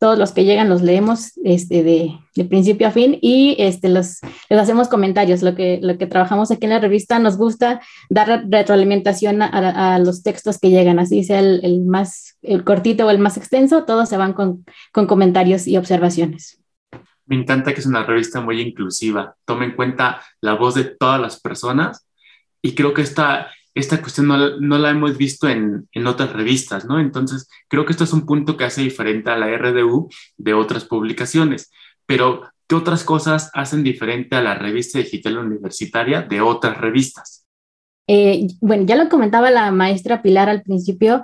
Todos 0.00 0.18
los 0.18 0.32
que 0.32 0.44
llegan 0.44 0.68
los 0.68 0.82
leemos 0.82 1.34
este, 1.44 1.84
de, 1.84 2.18
principio 2.48 2.88
a 2.88 2.90
fin 2.90 3.16
y 3.22 3.54
este, 3.60 3.88
los, 3.88 4.18
les 4.48 4.58
hacemos 4.58 4.88
comentarios. 4.88 5.42
Lo 5.42 5.54
que, 5.54 5.78
lo 5.80 5.98
que 5.98 6.08
trabajamos 6.08 6.50
aquí 6.50 6.64
en 6.64 6.70
la 6.70 6.80
revista 6.80 7.20
nos 7.20 7.36
gusta 7.36 7.80
dar 8.08 8.44
retroalimentación 8.48 9.40
a, 9.40 9.94
a 9.94 9.98
los 10.00 10.24
textos 10.24 10.58
que 10.58 10.70
llegan, 10.70 10.98
así 10.98 11.22
sea 11.22 11.38
el, 11.38 11.60
el, 11.62 11.82
más 11.82 12.38
el 12.42 12.64
cortito 12.64 13.06
o 13.06 13.10
el 13.10 13.20
más 13.20 13.36
extenso, 13.36 13.84
todos 13.84 14.08
se 14.08 14.16
van 14.16 14.32
con, 14.32 14.64
con 14.90 15.06
comentarios 15.06 15.68
y 15.68 15.76
observaciones. 15.76 16.59
Me 17.30 17.36
encanta 17.36 17.72
que 17.72 17.80
es 17.80 17.86
una 17.86 18.02
revista 18.04 18.40
muy 18.40 18.60
inclusiva, 18.60 19.36
toma 19.46 19.64
en 19.64 19.76
cuenta 19.76 20.20
la 20.42 20.54
voz 20.54 20.74
de 20.74 20.84
todas 20.84 21.18
las 21.18 21.40
personas 21.40 22.06
y 22.60 22.74
creo 22.74 22.92
que 22.92 23.02
esta, 23.02 23.50
esta 23.74 24.02
cuestión 24.02 24.26
no, 24.26 24.58
no 24.58 24.76
la 24.76 24.90
hemos 24.90 25.16
visto 25.16 25.48
en, 25.48 25.88
en, 25.92 26.06
otras 26.06 26.32
revistas, 26.32 26.84
¿no? 26.84 27.00
Entonces, 27.00 27.48
creo 27.68 27.86
que 27.86 27.92
esto 27.92 28.04
es 28.04 28.12
un 28.12 28.26
punto 28.26 28.56
que 28.56 28.64
hace 28.64 28.82
diferente 28.82 29.30
a 29.30 29.38
la 29.38 29.46
RDU 29.56 30.10
de 30.36 30.54
otras 30.54 30.84
publicaciones, 30.84 31.70
pero 32.04 32.42
¿qué 32.66 32.74
otras 32.74 33.04
cosas 33.04 33.50
hacen 33.54 33.82
diferente 33.82 34.36
a 34.36 34.42
la 34.42 34.54
revista 34.54 34.98
digital 34.98 35.38
universitaria 35.38 36.22
de 36.22 36.40
otras 36.40 36.76
revistas? 36.78 37.46
Eh, 38.08 38.48
bueno, 38.60 38.84
ya 38.86 38.96
lo 38.96 39.08
comentaba 39.08 39.50
la 39.50 39.70
maestra 39.70 40.20
Pilar 40.20 40.48
al 40.48 40.62
principio, 40.62 41.22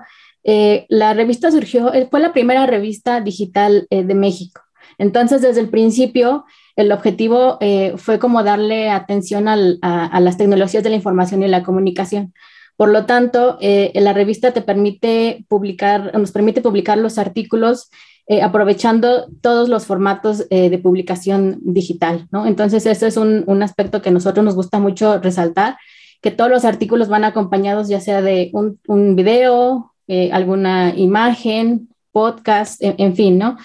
eh, 0.48 0.86
la 0.88 1.12
revista 1.12 1.50
surgió, 1.50 1.92
eh, 1.92 2.06
fue 2.08 2.20
la 2.20 2.32
primera 2.32 2.66
revista 2.66 3.20
digital 3.20 3.88
eh, 3.90 4.04
de 4.04 4.14
México. 4.14 4.62
Entonces, 4.98 5.42
desde 5.42 5.60
el 5.60 5.68
principio, 5.68 6.44
el 6.76 6.92
objetivo 6.92 7.56
eh, 7.60 7.94
fue 7.96 8.18
como 8.18 8.42
darle 8.42 8.90
atención 8.90 9.48
a, 9.48 9.56
las 9.56 10.36
tecnologías 10.36 10.84
de 10.84 10.90
la 10.90 10.96
información 10.96 11.42
y 11.42 11.48
la 11.48 11.62
comunicación, 11.62 12.34
Por 12.76 12.90
lo 12.90 13.06
tanto, 13.06 13.56
eh, 13.62 13.90
la 13.94 14.12
revista 14.12 14.52
te 14.52 14.60
permite 14.60 15.46
publicar, 15.48 16.16
nos 16.18 16.32
permite 16.32 16.60
publicar 16.60 16.98
los 16.98 17.16
artículos 17.16 17.90
eh, 18.28 18.42
aprovechando 18.42 19.28
todos 19.40 19.68
los 19.68 19.86
formatos 19.86 20.48
de 20.48 20.78
publicación 20.82 21.58
digital, 21.62 22.26
¿no? 22.32 22.44
Entonces, 22.44 22.84
eso 22.84 23.06
es 23.06 23.16
un, 23.16 23.44
un, 23.46 23.62
aspecto 23.62 24.02
que 24.02 24.08
a 24.08 24.12
nosotros 24.12 24.44
nos 24.44 24.56
gusta 24.56 24.78
mucho 24.78 25.20
resaltar, 25.20 25.76
que 26.20 26.32
todos 26.32 26.50
los 26.50 26.64
artículos 26.64 27.08
van 27.08 27.24
acompañados 27.24 27.88
ya 27.88 28.00
sea 28.00 28.20
de 28.20 28.50
un, 28.52 29.16
video, 29.16 29.94
alguna 30.32 30.92
imagen, 30.96 31.88
podcast, 32.10 32.82
en, 32.82 32.96
en 32.98 33.14
fin, 33.14 33.38
¿no? 33.38 33.56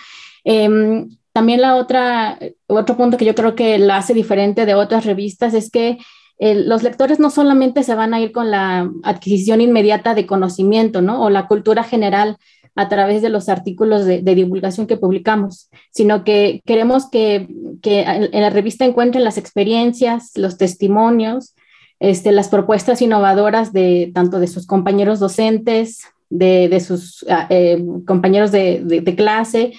También 1.33 1.61
la 1.61 1.75
otra, 1.75 2.37
otro 2.67 2.97
punto 2.97 3.17
que 3.17 3.25
yo 3.25 3.35
creo 3.35 3.55
que 3.55 3.77
la 3.77 3.97
hace 3.97 4.13
diferente 4.13 4.65
de 4.65 4.75
otras 4.75 5.05
revistas 5.05 5.53
es 5.53 5.69
que 5.69 5.97
los 6.39 6.81
lectores 6.81 7.19
no 7.19 7.29
solamente 7.29 7.83
se 7.83 7.93
van 7.93 8.15
a 8.15 8.19
ir 8.19 8.31
con 8.31 8.49
la 8.49 8.89
adquisición 9.03 9.61
inmediata 9.61 10.15
de 10.15 10.25
conocimiento, 10.25 11.01
¿no? 11.03 11.21
O 11.21 11.29
la 11.29 11.47
cultura 11.47 11.83
general 11.83 12.37
a 12.75 12.89
través 12.89 13.21
de 13.21 13.29
los 13.29 13.49
artículos 13.49 14.05
de, 14.05 14.21
divulgación 14.21 14.87
que 14.87 14.97
publicamos, 14.97 15.69
sino 15.91 16.23
que 16.23 16.61
queremos 16.65 17.09
que, 17.09 17.47
en 17.83 18.41
la 18.41 18.49
revista 18.49 18.85
encuentren 18.85 19.23
las 19.23 19.37
experiencias, 19.37 20.31
los 20.35 20.57
testimonios, 20.57 21.53
este, 21.99 22.31
las 22.31 22.49
propuestas 22.49 23.01
innovadoras 23.01 23.73
de 23.73 24.11
tanto 24.13 24.39
de 24.39 24.47
sus 24.47 24.65
compañeros 24.65 25.19
docentes, 25.19 26.01
de, 26.29 26.79
sus 26.79 27.25
ah, 27.29 27.45
eh, 27.49 27.83
compañeros 28.07 28.51
de, 28.51 29.13
clase, 29.17 29.73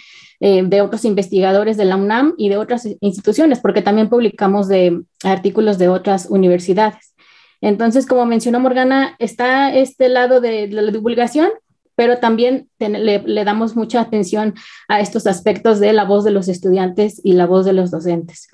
eh, 0.45 0.65
de 0.65 0.81
otros 0.81 1.05
investigadores 1.05 1.77
de 1.77 1.85
la 1.85 1.95
UNAM 1.95 2.35
y 2.37 2.49
de 2.49 2.57
otras 2.57 2.89
instituciones, 3.01 3.61
porque 3.61 3.81
también 3.81 4.09
publicamos 4.09 4.67
de 4.67 5.01
artículos 5.23 5.79
de 5.79 5.89
otras 5.89 6.27
universidades. 6.29 7.15
Entonces, 7.61 8.07
como 8.07 8.27
mencionó 8.27 8.59
Morgana, 8.59 9.15
está 9.21 9.73
este 9.73 10.09
lado 10.09 10.41
de 10.41 10.67
la 10.67 10.83
divulgación, 10.91 11.49
pero 11.95 12.19
también 12.19 12.69
le, 12.81 13.45
damos 13.45 13.77
mucha 13.77 14.01
atención 14.01 14.55
a 14.89 14.99
estos 14.99 15.29
aspectos 15.29 15.79
de 15.79 15.93
la 15.93 16.05
voz 16.05 16.25
de 16.25 16.33
los 16.33 16.49
estudiantes 16.49 17.21
y 17.23 17.35
la 17.35 17.47
voz 17.47 17.65
de 17.65 17.75
los 17.75 17.93
docentes. 17.93 18.49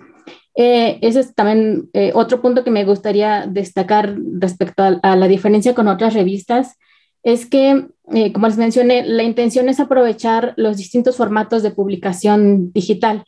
Eh, 0.56 0.98
ese 1.00 1.20
es 1.20 1.34
también 1.34 1.88
eh, 1.94 2.12
otro 2.14 2.42
punto 2.42 2.64
que 2.64 2.70
me 2.70 2.84
gustaría 2.84 3.46
destacar 3.46 4.14
respecto 4.38 4.82
a, 5.02 5.16
la 5.16 5.26
diferencia 5.26 5.74
con 5.74 5.88
otras 5.88 6.12
revistas, 6.12 6.76
es 7.22 7.46
que, 7.46 7.88
eh, 8.12 8.32
como 8.32 8.46
les 8.46 8.56
mencioné, 8.56 9.04
la 9.04 9.22
intención 9.22 9.68
es 9.68 9.80
aprovechar 9.80 10.54
los 10.56 10.76
distintos 10.76 11.16
formatos 11.16 11.62
de 11.62 11.70
publicación 11.70 12.72
digital. 12.72 13.24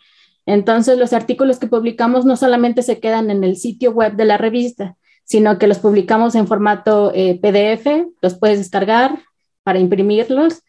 Entonces, 0.47 0.99
los 0.99 1.12
artículos 1.12 1.59
que 1.59 1.66
publicamos 1.66 2.25
no 2.25 2.37
solamente 2.37 2.82
se 2.82 2.99
quedan 2.99 3.30
en 3.30 3.44
el 3.44 3.56
sitio 3.56 3.92
web 3.92 4.14
de 4.14 4.25
la 4.25 4.38
revista, 4.38 4.97
sino 5.25 5.59
que 5.59 5.66
los 5.66 5.78
publicamos 5.78 6.35
en 6.35 6.47
formato 6.47 7.12
PDF, 7.12 8.09
los 8.20 8.38
puedes 8.38 8.59
descargar, 8.59 9.18
para 9.62 9.78
imprimirlos. 9.78 10.62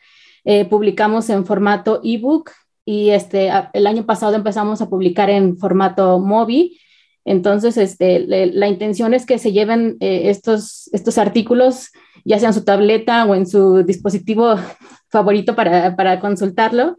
Eh, 0.43 0.65
publicamos 0.65 1.29
en 1.29 1.45
formato 1.45 2.01
ebook 2.03 2.51
y 2.83 3.11
este, 3.11 3.51
el 3.73 3.87
año 3.87 4.05
pasado 4.05 4.35
empezamos 4.35 4.81
a 4.81 4.89
publicar 4.89 5.29
en 5.29 5.57
formato 5.57 6.19
móvil. 6.19 6.77
Entonces, 7.25 7.77
este, 7.77 8.19
la 8.19 8.67
intención 8.67 9.13
es 9.13 9.25
que 9.25 9.37
se 9.37 9.51
lleven 9.51 9.97
eh, 9.99 10.29
estos, 10.29 10.89
estos 10.93 11.17
artículos, 11.17 11.91
ya 12.25 12.39
sea 12.39 12.49
en 12.49 12.53
su 12.53 12.63
tableta 12.63 13.25
o 13.25 13.35
en 13.35 13.45
su 13.45 13.83
dispositivo 13.83 14.55
favorito 15.09 15.55
para, 15.55 15.95
para 15.95 16.19
consultarlo. 16.19 16.97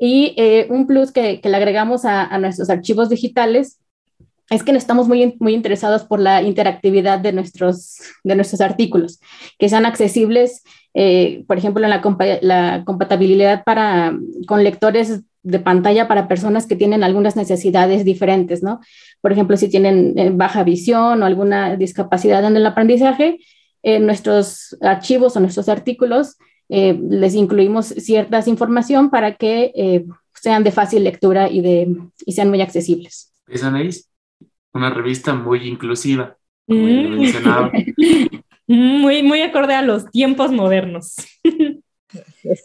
Y 0.00 0.34
eh, 0.36 0.66
un 0.70 0.86
plus 0.86 1.12
que, 1.12 1.40
que, 1.40 1.48
le 1.48 1.56
agregamos 1.56 2.04
a, 2.04 2.24
a, 2.24 2.38
nuestros 2.38 2.70
archivos 2.70 3.08
digitales 3.08 3.80
es 4.48 4.62
que 4.62 4.70
estamos 4.70 5.08
muy, 5.08 5.36
muy 5.40 5.52
interesados 5.52 6.04
por 6.04 6.20
la 6.20 6.40
interactividad 6.42 7.18
de 7.18 7.32
nuestros, 7.32 7.98
de 8.24 8.34
nuestros 8.34 8.62
artículos, 8.62 9.20
que 9.58 9.68
sean 9.68 9.84
accesibles 9.84 10.62
eh, 11.00 11.44
por 11.46 11.58
ejemplo, 11.58 11.84
en 11.84 11.90
la, 11.90 12.82
compatibilidad 12.84 13.62
para, 13.62 14.18
con 14.46 14.64
lectores 14.64 15.22
de 15.42 15.58
pantalla 15.60 16.08
para 16.08 16.28
personas 16.28 16.66
que 16.66 16.76
tienen 16.76 17.02
algunas 17.02 17.36
necesidades 17.36 18.04
diferentes, 18.04 18.62
¿no? 18.62 18.80
Por 19.20 19.32
ejemplo, 19.32 19.56
si 19.56 19.68
tienen 19.68 20.18
eh, 20.18 20.30
baja 20.32 20.64
visión 20.64 21.22
o 21.22 21.26
alguna 21.26 21.76
discapacidad 21.76 22.44
en 22.44 22.56
el 22.56 22.66
aprendizaje, 22.66 23.38
en 23.82 24.06
nuestros 24.06 24.76
archivos 24.80 25.36
o 25.36 25.40
nuestros 25.40 25.68
artículos 25.68 26.36
eh, 26.68 26.98
les 27.08 27.34
incluimos 27.34 27.86
ciertas 27.86 28.48
información 28.48 29.08
para 29.08 29.36
que 29.36 30.04
sean 30.34 30.64
de 30.64 30.72
fácil 30.72 31.04
lectura 31.04 31.48
y, 31.50 31.60
de, 31.60 31.96
y 32.26 32.32
sean 32.32 32.50
muy 32.50 32.60
accesibles. 32.60 33.32
Es 33.46 33.64
Anaís, 33.64 34.10
una 34.72 34.90
revista 34.90 35.34
muy 35.34 35.66
inclusiva, 35.66 36.36
como 36.66 36.82
mm. 36.82 37.18
mencionaba. 37.20 37.72
Muy, 38.70 39.22
muy 39.22 39.40
acorde 39.40 39.74
a 39.74 39.80
los 39.80 40.10
tiempos 40.10 40.52
modernos. 40.52 41.16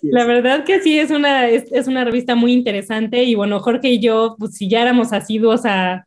La 0.03 0.25
verdad 0.25 0.63
que 0.63 0.81
sí, 0.81 0.99
es 0.99 1.11
una, 1.11 1.49
es, 1.49 1.87
una 1.87 2.05
revista 2.05 2.35
muy 2.35 2.53
interesante 2.53 3.23
y 3.23 3.35
bueno, 3.35 3.59
Jorge 3.59 3.89
y 3.89 3.99
yo, 3.99 4.35
pues 4.39 4.55
si 4.55 4.69
ya 4.69 4.81
éramos 4.81 5.11
asiduos 5.11 5.65
a, 5.65 6.05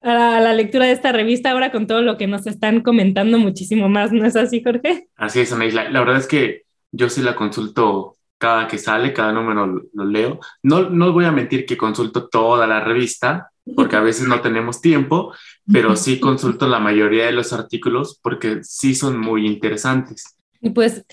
a, 0.00 0.40
la 0.40 0.52
lectura 0.52 0.86
de 0.86 0.92
esta 0.92 1.12
revista, 1.12 1.50
ahora 1.50 1.70
con 1.70 1.86
todo 1.86 2.02
lo 2.02 2.16
que 2.16 2.26
nos 2.26 2.46
están 2.46 2.80
comentando 2.80 3.38
muchísimo 3.38 3.88
más, 3.88 4.12
¿no 4.12 4.26
es 4.26 4.36
así, 4.36 4.62
Jorge? 4.62 5.08
Así 5.16 5.40
es, 5.40 5.52
Anaís. 5.52 5.74
La, 5.74 5.90
la 5.90 6.00
verdad 6.00 6.18
es 6.18 6.26
que 6.26 6.62
yo 6.90 7.08
sí 7.08 7.22
la 7.22 7.36
consulto 7.36 8.16
cada 8.38 8.66
que 8.66 8.78
sale, 8.78 9.12
cada 9.12 9.32
número 9.32 9.66
lo, 9.66 9.82
lo, 9.92 10.04
leo. 10.04 10.40
No, 10.62 10.90
no 10.90 11.12
voy 11.12 11.24
a 11.24 11.30
mentir 11.30 11.64
que 11.64 11.76
consulto 11.76 12.28
toda 12.28 12.66
la 12.66 12.80
revista, 12.80 13.52
porque 13.76 13.94
a 13.94 14.00
veces 14.00 14.26
no 14.26 14.40
tenemos 14.40 14.80
tiempo, 14.80 15.32
pero 15.72 15.94
sí 15.94 16.18
consulto 16.18 16.66
la 16.66 16.80
mayoría 16.80 17.26
de 17.26 17.32
los 17.32 17.52
artículos 17.52 18.18
porque 18.20 18.58
sí 18.62 18.96
son 18.96 19.20
muy 19.20 19.46
interesantes. 19.46 20.36
Y 20.60 20.70
pues 20.70 21.04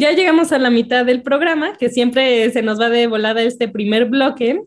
ya 0.00 0.12
llegamos 0.12 0.50
a 0.52 0.58
la 0.58 0.70
mitad 0.70 1.04
del 1.04 1.22
programa, 1.22 1.76
que 1.78 1.90
siempre 1.90 2.50
se 2.50 2.62
nos 2.62 2.80
va 2.80 2.88
de 2.88 3.06
volada 3.06 3.42
este 3.42 3.68
primer 3.68 4.06
bloque. 4.06 4.60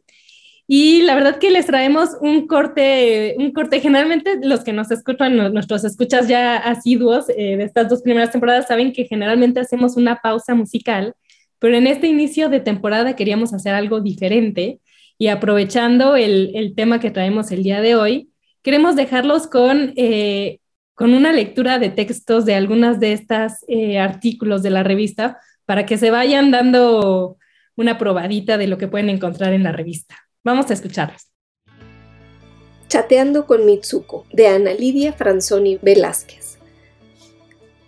Y 0.67 1.01
la 1.01 1.15
verdad 1.15 1.39
que 1.39 1.51
les 1.51 1.65
traemos 1.65 2.11
un 2.21 2.47
corte, 2.47 3.35
un 3.37 3.51
corte. 3.51 3.81
Generalmente 3.81 4.39
los 4.41 4.63
que 4.63 4.71
nos 4.71 4.91
escuchan, 4.91 5.35
nuestros 5.53 5.83
escuchas 5.83 6.27
ya 6.27 6.55
asiduos 6.57 7.27
eh, 7.29 7.57
de 7.57 7.63
estas 7.63 7.89
dos 7.89 8.01
primeras 8.01 8.31
temporadas 8.31 8.67
saben 8.67 8.93
que 8.93 9.05
generalmente 9.05 9.59
hacemos 9.59 9.97
una 9.97 10.21
pausa 10.21 10.55
musical, 10.55 11.15
pero 11.59 11.75
en 11.75 11.87
este 11.87 12.07
inicio 12.07 12.47
de 12.49 12.61
temporada 12.61 13.15
queríamos 13.15 13.53
hacer 13.53 13.73
algo 13.73 13.99
diferente 13.99 14.79
y 15.17 15.27
aprovechando 15.27 16.15
el, 16.15 16.73
tema 16.75 16.99
que 16.99 17.11
traemos 17.11 17.51
el 17.51 17.63
día 17.63 17.81
de 17.81 17.95
hoy, 17.95 18.29
queremos 18.61 18.95
dejarlos 18.95 19.47
con, 19.47 19.93
eh, 19.95 20.59
con 20.95 21.13
una 21.13 21.31
lectura 21.31 21.79
de 21.79 21.89
textos 21.89 22.45
de 22.45 22.55
algunas 22.55 22.99
de 22.99 23.13
estas 23.13 23.63
eh, 23.67 23.99
artículos 23.99 24.63
de 24.63 24.69
la 24.69 24.83
revista 24.83 25.39
para 25.65 25.85
que 25.85 25.97
se 25.97 26.11
vayan 26.11 26.51
dando 26.51 27.37
una 27.75 27.97
probadita 27.97 28.57
de 28.57 28.67
lo 28.67 28.77
que 28.77 28.87
pueden 28.87 29.09
encontrar 29.09 29.53
en 29.53 29.63
la 29.63 29.71
revista. 29.71 30.15
Vamos 30.43 30.69
a 30.69 30.73
escucharlos. 30.73 31.29
Chateando 32.87 33.47
con 33.47 33.65
Mitsuko, 33.65 34.25
de 34.31 34.47
Ana 34.47 34.73
Lidia 34.73 35.13
Franzoni 35.13 35.79
Velázquez. 35.81 36.59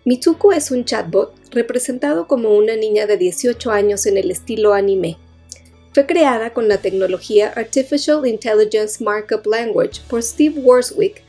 Mitsuko 0.03 0.51
es 0.53 0.71
un 0.71 0.85
chatbot 0.85 1.33
representado 1.51 2.27
como 2.27 2.49
una 2.55 2.75
niña 2.75 3.05
de 3.05 3.17
18 3.17 3.71
años 3.71 4.05
en 4.05 4.17
el 4.17 4.31
estilo 4.31 4.73
anime 4.73 5.17
fue 5.95 6.05
creada 6.05 6.51
con 6.51 6.67
la 6.67 6.79
tecnología 6.79 7.53
Artificial 7.55 8.27
Intelligence 8.27 9.01
Markup 9.01 9.45
Language 9.47 10.01
por 10.09 10.21
Steve 10.21 10.59
Warswick 10.59 11.23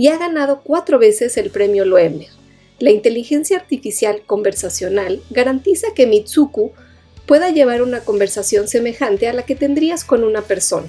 y 0.00 0.08
ha 0.08 0.16
ganado 0.16 0.62
cuatro 0.64 0.98
veces 0.98 1.36
el 1.36 1.50
premio 1.50 1.84
Loebner. 1.84 2.30
La 2.78 2.90
inteligencia 2.90 3.58
artificial 3.58 4.22
conversacional 4.24 5.20
garantiza 5.28 5.88
que 5.94 6.06
Mitsuku 6.06 6.72
pueda 7.26 7.50
llevar 7.50 7.82
una 7.82 8.00
conversación 8.00 8.66
semejante 8.66 9.28
a 9.28 9.34
la 9.34 9.44
que 9.44 9.56
tendrías 9.56 10.02
con 10.06 10.24
una 10.24 10.40
persona. 10.40 10.88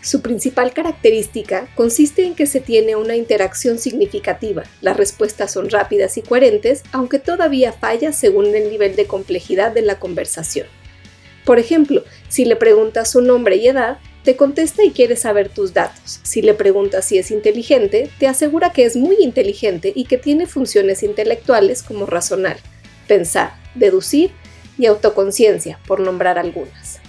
Su 0.00 0.22
principal 0.22 0.72
característica 0.72 1.68
consiste 1.74 2.24
en 2.24 2.34
que 2.34 2.46
se 2.46 2.62
tiene 2.62 2.96
una 2.96 3.16
interacción 3.16 3.78
significativa, 3.78 4.62
las 4.80 4.96
respuestas 4.96 5.52
son 5.52 5.68
rápidas 5.68 6.16
y 6.16 6.22
coherentes, 6.22 6.84
aunque 6.90 7.18
todavía 7.18 7.74
falla 7.74 8.14
según 8.14 8.46
el 8.54 8.70
nivel 8.70 8.96
de 8.96 9.04
complejidad 9.04 9.72
de 9.72 9.82
la 9.82 9.98
conversación. 9.98 10.68
Por 11.44 11.58
ejemplo, 11.58 12.02
si 12.30 12.46
le 12.46 12.56
preguntas 12.56 13.10
su 13.10 13.20
nombre 13.20 13.56
y 13.56 13.68
edad, 13.68 13.98
te 14.28 14.36
contesta 14.36 14.84
y 14.84 14.90
quiere 14.90 15.16
saber 15.16 15.48
tus 15.48 15.72
datos. 15.72 16.20
Si 16.22 16.42
le 16.42 16.52
preguntas 16.52 17.06
si 17.06 17.16
es 17.16 17.30
inteligente, 17.30 18.10
te 18.18 18.26
asegura 18.26 18.74
que 18.74 18.84
es 18.84 18.94
muy 18.94 19.16
inteligente 19.20 19.90
y 19.94 20.04
que 20.04 20.18
tiene 20.18 20.46
funciones 20.46 21.02
intelectuales 21.02 21.82
como 21.82 22.04
razonar, 22.04 22.58
pensar, 23.06 23.54
deducir 23.74 24.32
y 24.76 24.84
autoconciencia, 24.84 25.80
por 25.86 26.00
nombrar 26.00 26.38
algunas. 26.38 27.00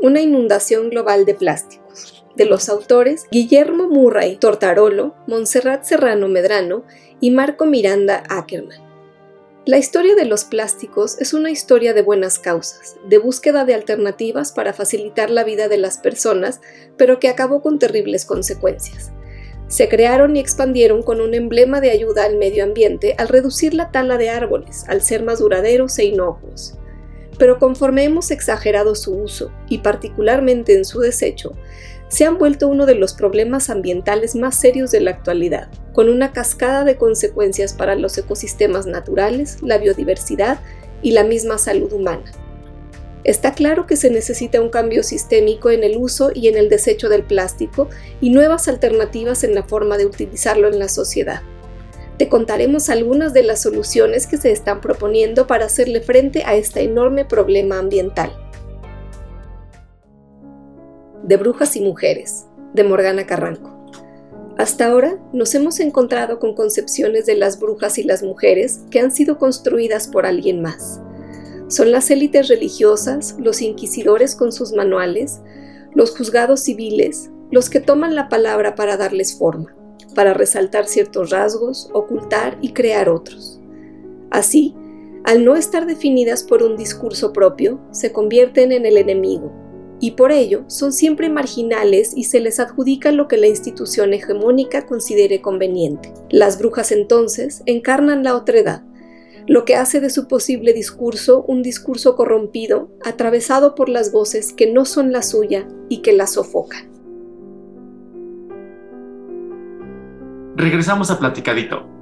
Una 0.00 0.22
inundación 0.22 0.88
global 0.88 1.26
de 1.26 1.34
plásticos. 1.34 2.24
De 2.34 2.46
los 2.46 2.70
autores 2.70 3.26
Guillermo 3.30 3.88
Murray 3.88 4.36
Tortarolo, 4.36 5.16
Montserrat 5.26 5.84
Serrano 5.84 6.28
Medrano 6.28 6.84
y 7.20 7.30
Marco 7.30 7.66
Miranda 7.66 8.22
Ackerman. 8.30 8.89
La 9.66 9.76
historia 9.76 10.14
de 10.14 10.24
los 10.24 10.44
plásticos 10.44 11.18
es 11.20 11.34
una 11.34 11.50
historia 11.50 11.92
de 11.92 12.00
buenas 12.00 12.38
causas, 12.38 12.96
de 13.06 13.18
búsqueda 13.18 13.66
de 13.66 13.74
alternativas 13.74 14.52
para 14.52 14.72
facilitar 14.72 15.28
la 15.28 15.44
vida 15.44 15.68
de 15.68 15.76
las 15.76 15.98
personas, 15.98 16.62
pero 16.96 17.20
que 17.20 17.28
acabó 17.28 17.60
con 17.60 17.78
terribles 17.78 18.24
consecuencias. 18.24 19.12
Se 19.68 19.90
crearon 19.90 20.34
y 20.34 20.40
expandieron 20.40 21.02
con 21.02 21.20
un 21.20 21.34
emblema 21.34 21.82
de 21.82 21.90
ayuda 21.90 22.24
al 22.24 22.38
medio 22.38 22.64
ambiente 22.64 23.14
al 23.18 23.28
reducir 23.28 23.74
la 23.74 23.90
tala 23.90 24.16
de 24.16 24.30
árboles, 24.30 24.86
al 24.88 25.02
ser 25.02 25.24
más 25.24 25.40
duraderos 25.40 25.98
e 25.98 26.04
inocuos. 26.04 26.78
Pero 27.38 27.58
conforme 27.58 28.04
hemos 28.04 28.30
exagerado 28.30 28.94
su 28.94 29.14
uso, 29.14 29.52
y 29.68 29.78
particularmente 29.78 30.72
en 30.72 30.86
su 30.86 31.00
desecho, 31.00 31.52
se 32.10 32.24
han 32.24 32.38
vuelto 32.38 32.66
uno 32.66 32.86
de 32.86 32.96
los 32.96 33.14
problemas 33.14 33.70
ambientales 33.70 34.34
más 34.34 34.56
serios 34.56 34.90
de 34.90 35.00
la 35.00 35.12
actualidad, 35.12 35.68
con 35.92 36.08
una 36.08 36.32
cascada 36.32 36.84
de 36.84 36.96
consecuencias 36.96 37.72
para 37.72 37.94
los 37.94 38.18
ecosistemas 38.18 38.84
naturales, 38.84 39.58
la 39.62 39.78
biodiversidad 39.78 40.58
y 41.02 41.12
la 41.12 41.22
misma 41.22 41.56
salud 41.56 41.92
humana. 41.92 42.24
Está 43.22 43.54
claro 43.54 43.86
que 43.86 43.96
se 43.96 44.10
necesita 44.10 44.60
un 44.60 44.70
cambio 44.70 45.04
sistémico 45.04 45.70
en 45.70 45.84
el 45.84 45.96
uso 45.98 46.32
y 46.34 46.48
en 46.48 46.56
el 46.56 46.68
desecho 46.68 47.08
del 47.08 47.22
plástico 47.22 47.88
y 48.20 48.30
nuevas 48.30 48.66
alternativas 48.66 49.44
en 49.44 49.54
la 49.54 49.62
forma 49.62 49.96
de 49.96 50.06
utilizarlo 50.06 50.66
en 50.66 50.80
la 50.80 50.88
sociedad. 50.88 51.42
Te 52.18 52.28
contaremos 52.28 52.90
algunas 52.90 53.32
de 53.34 53.44
las 53.44 53.62
soluciones 53.62 54.26
que 54.26 54.36
se 54.36 54.50
están 54.50 54.80
proponiendo 54.80 55.46
para 55.46 55.66
hacerle 55.66 56.00
frente 56.00 56.42
a 56.44 56.56
este 56.56 56.82
enorme 56.82 57.24
problema 57.24 57.78
ambiental 57.78 58.32
de 61.22 61.36
Brujas 61.36 61.76
y 61.76 61.80
Mujeres, 61.80 62.46
de 62.74 62.84
Morgana 62.84 63.26
Carranco. 63.26 63.80
Hasta 64.58 64.86
ahora 64.86 65.18
nos 65.32 65.54
hemos 65.54 65.80
encontrado 65.80 66.38
con 66.38 66.54
concepciones 66.54 67.24
de 67.26 67.34
las 67.34 67.58
brujas 67.58 67.98
y 67.98 68.02
las 68.02 68.22
mujeres 68.22 68.80
que 68.90 69.00
han 69.00 69.10
sido 69.10 69.38
construidas 69.38 70.08
por 70.08 70.26
alguien 70.26 70.60
más. 70.60 71.00
Son 71.68 71.92
las 71.92 72.10
élites 72.10 72.48
religiosas, 72.48 73.36
los 73.38 73.62
inquisidores 73.62 74.36
con 74.36 74.52
sus 74.52 74.72
manuales, 74.72 75.40
los 75.94 76.16
juzgados 76.16 76.60
civiles, 76.60 77.30
los 77.50 77.70
que 77.70 77.80
toman 77.80 78.14
la 78.14 78.28
palabra 78.28 78.74
para 78.74 78.96
darles 78.96 79.38
forma, 79.38 79.74
para 80.14 80.34
resaltar 80.34 80.86
ciertos 80.86 81.30
rasgos, 81.30 81.88
ocultar 81.94 82.58
y 82.60 82.72
crear 82.72 83.08
otros. 83.08 83.60
Así, 84.30 84.74
al 85.24 85.44
no 85.44 85.56
estar 85.56 85.86
definidas 85.86 86.44
por 86.44 86.62
un 86.62 86.76
discurso 86.76 87.32
propio, 87.32 87.80
se 87.92 88.12
convierten 88.12 88.72
en 88.72 88.86
el 88.86 88.96
enemigo, 88.96 89.52
y 90.00 90.12
por 90.12 90.32
ello 90.32 90.64
son 90.66 90.92
siempre 90.92 91.28
marginales 91.28 92.12
y 92.16 92.24
se 92.24 92.40
les 92.40 92.58
adjudica 92.58 93.12
lo 93.12 93.28
que 93.28 93.36
la 93.36 93.46
institución 93.46 94.14
hegemónica 94.14 94.86
considere 94.86 95.40
conveniente. 95.40 96.12
Las 96.30 96.58
brujas 96.58 96.90
entonces 96.90 97.62
encarnan 97.66 98.24
la 98.24 98.34
otredad, 98.34 98.82
lo 99.46 99.64
que 99.64 99.76
hace 99.76 100.00
de 100.00 100.10
su 100.10 100.26
posible 100.26 100.72
discurso 100.72 101.42
un 101.46 101.62
discurso 101.62 102.16
corrompido, 102.16 102.90
atravesado 103.04 103.74
por 103.74 103.88
las 103.88 104.12
voces 104.12 104.52
que 104.52 104.72
no 104.72 104.84
son 104.84 105.12
la 105.12 105.22
suya 105.22 105.68
y 105.88 105.98
que 105.98 106.12
la 106.12 106.26
sofocan. 106.26 106.90
Regresamos 110.56 111.10
a 111.10 111.18
Platicadito. 111.18 111.99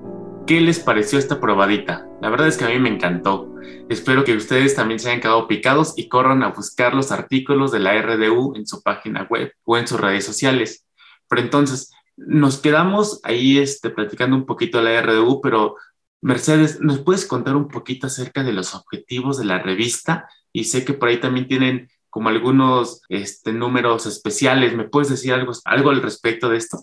¿Qué 0.49 0.63
les 0.63 0.81
pareció 0.81 1.19
esta 1.19 1.41
probadita? 1.41 2.09
La 2.23 2.31
verdad 2.31 2.49
es 2.49 2.57
que 2.57 2.65
a 2.65 2.71
mí 2.71 2.79
me 2.79 2.89
encantó. 2.89 3.55
Espero 3.91 4.25
que 4.25 4.35
ustedes 4.35 4.75
también 4.75 4.99
se 4.99 5.11
hayan 5.11 5.21
quedado 5.21 5.47
picados 5.47 5.93
y 5.95 6.09
corran 6.09 6.43
a 6.43 6.53
buscar 6.53 6.95
los 6.95 7.13
artículos 7.13 7.71
de 7.71 7.81
la 7.81 8.01
RDU 8.01 8.55
en 8.57 8.67
su 8.67 8.83
página 8.83 9.25
web 9.29 9.53
o 9.65 9.77
en 9.77 9.87
sus 9.87 10.01
redes 10.01 10.25
sociales. 10.25 10.87
Pero 11.29 11.43
entonces, 11.43 11.93
nos 12.17 12.57
quedamos 12.57 13.21
ahí 13.25 13.59
este, 13.59 13.91
platicando 13.91 14.37
un 14.37 14.47
poquito 14.47 14.79
de 14.79 14.85
la 14.85 15.03
RDU, 15.03 15.43
pero 15.43 15.77
Mercedes, 16.23 16.81
¿nos 16.81 17.01
puedes 17.01 17.27
contar 17.27 17.55
un 17.55 17.69
poquito 17.69 18.07
acerca 18.07 18.43
de 18.43 18.55
los 18.55 18.75
objetivos 18.75 19.37
de 19.37 19.45
la 19.45 19.59
revista? 19.59 20.31
Y 20.51 20.65
sé 20.65 20.83
que 20.83 20.95
por 20.95 21.11
ahí 21.11 21.21
también 21.21 21.47
tienen 21.47 21.91
como 22.09 22.31
algunos 22.31 23.03
este, 23.11 23.53
números 23.53 24.07
especiales. 24.07 24.75
¿Me 24.75 24.89
puedes 24.89 25.11
decir 25.11 25.35
algo, 25.35 25.53
algo 25.67 25.91
al 25.91 26.01
respecto 26.01 26.49
de 26.49 26.57
esto? 26.57 26.79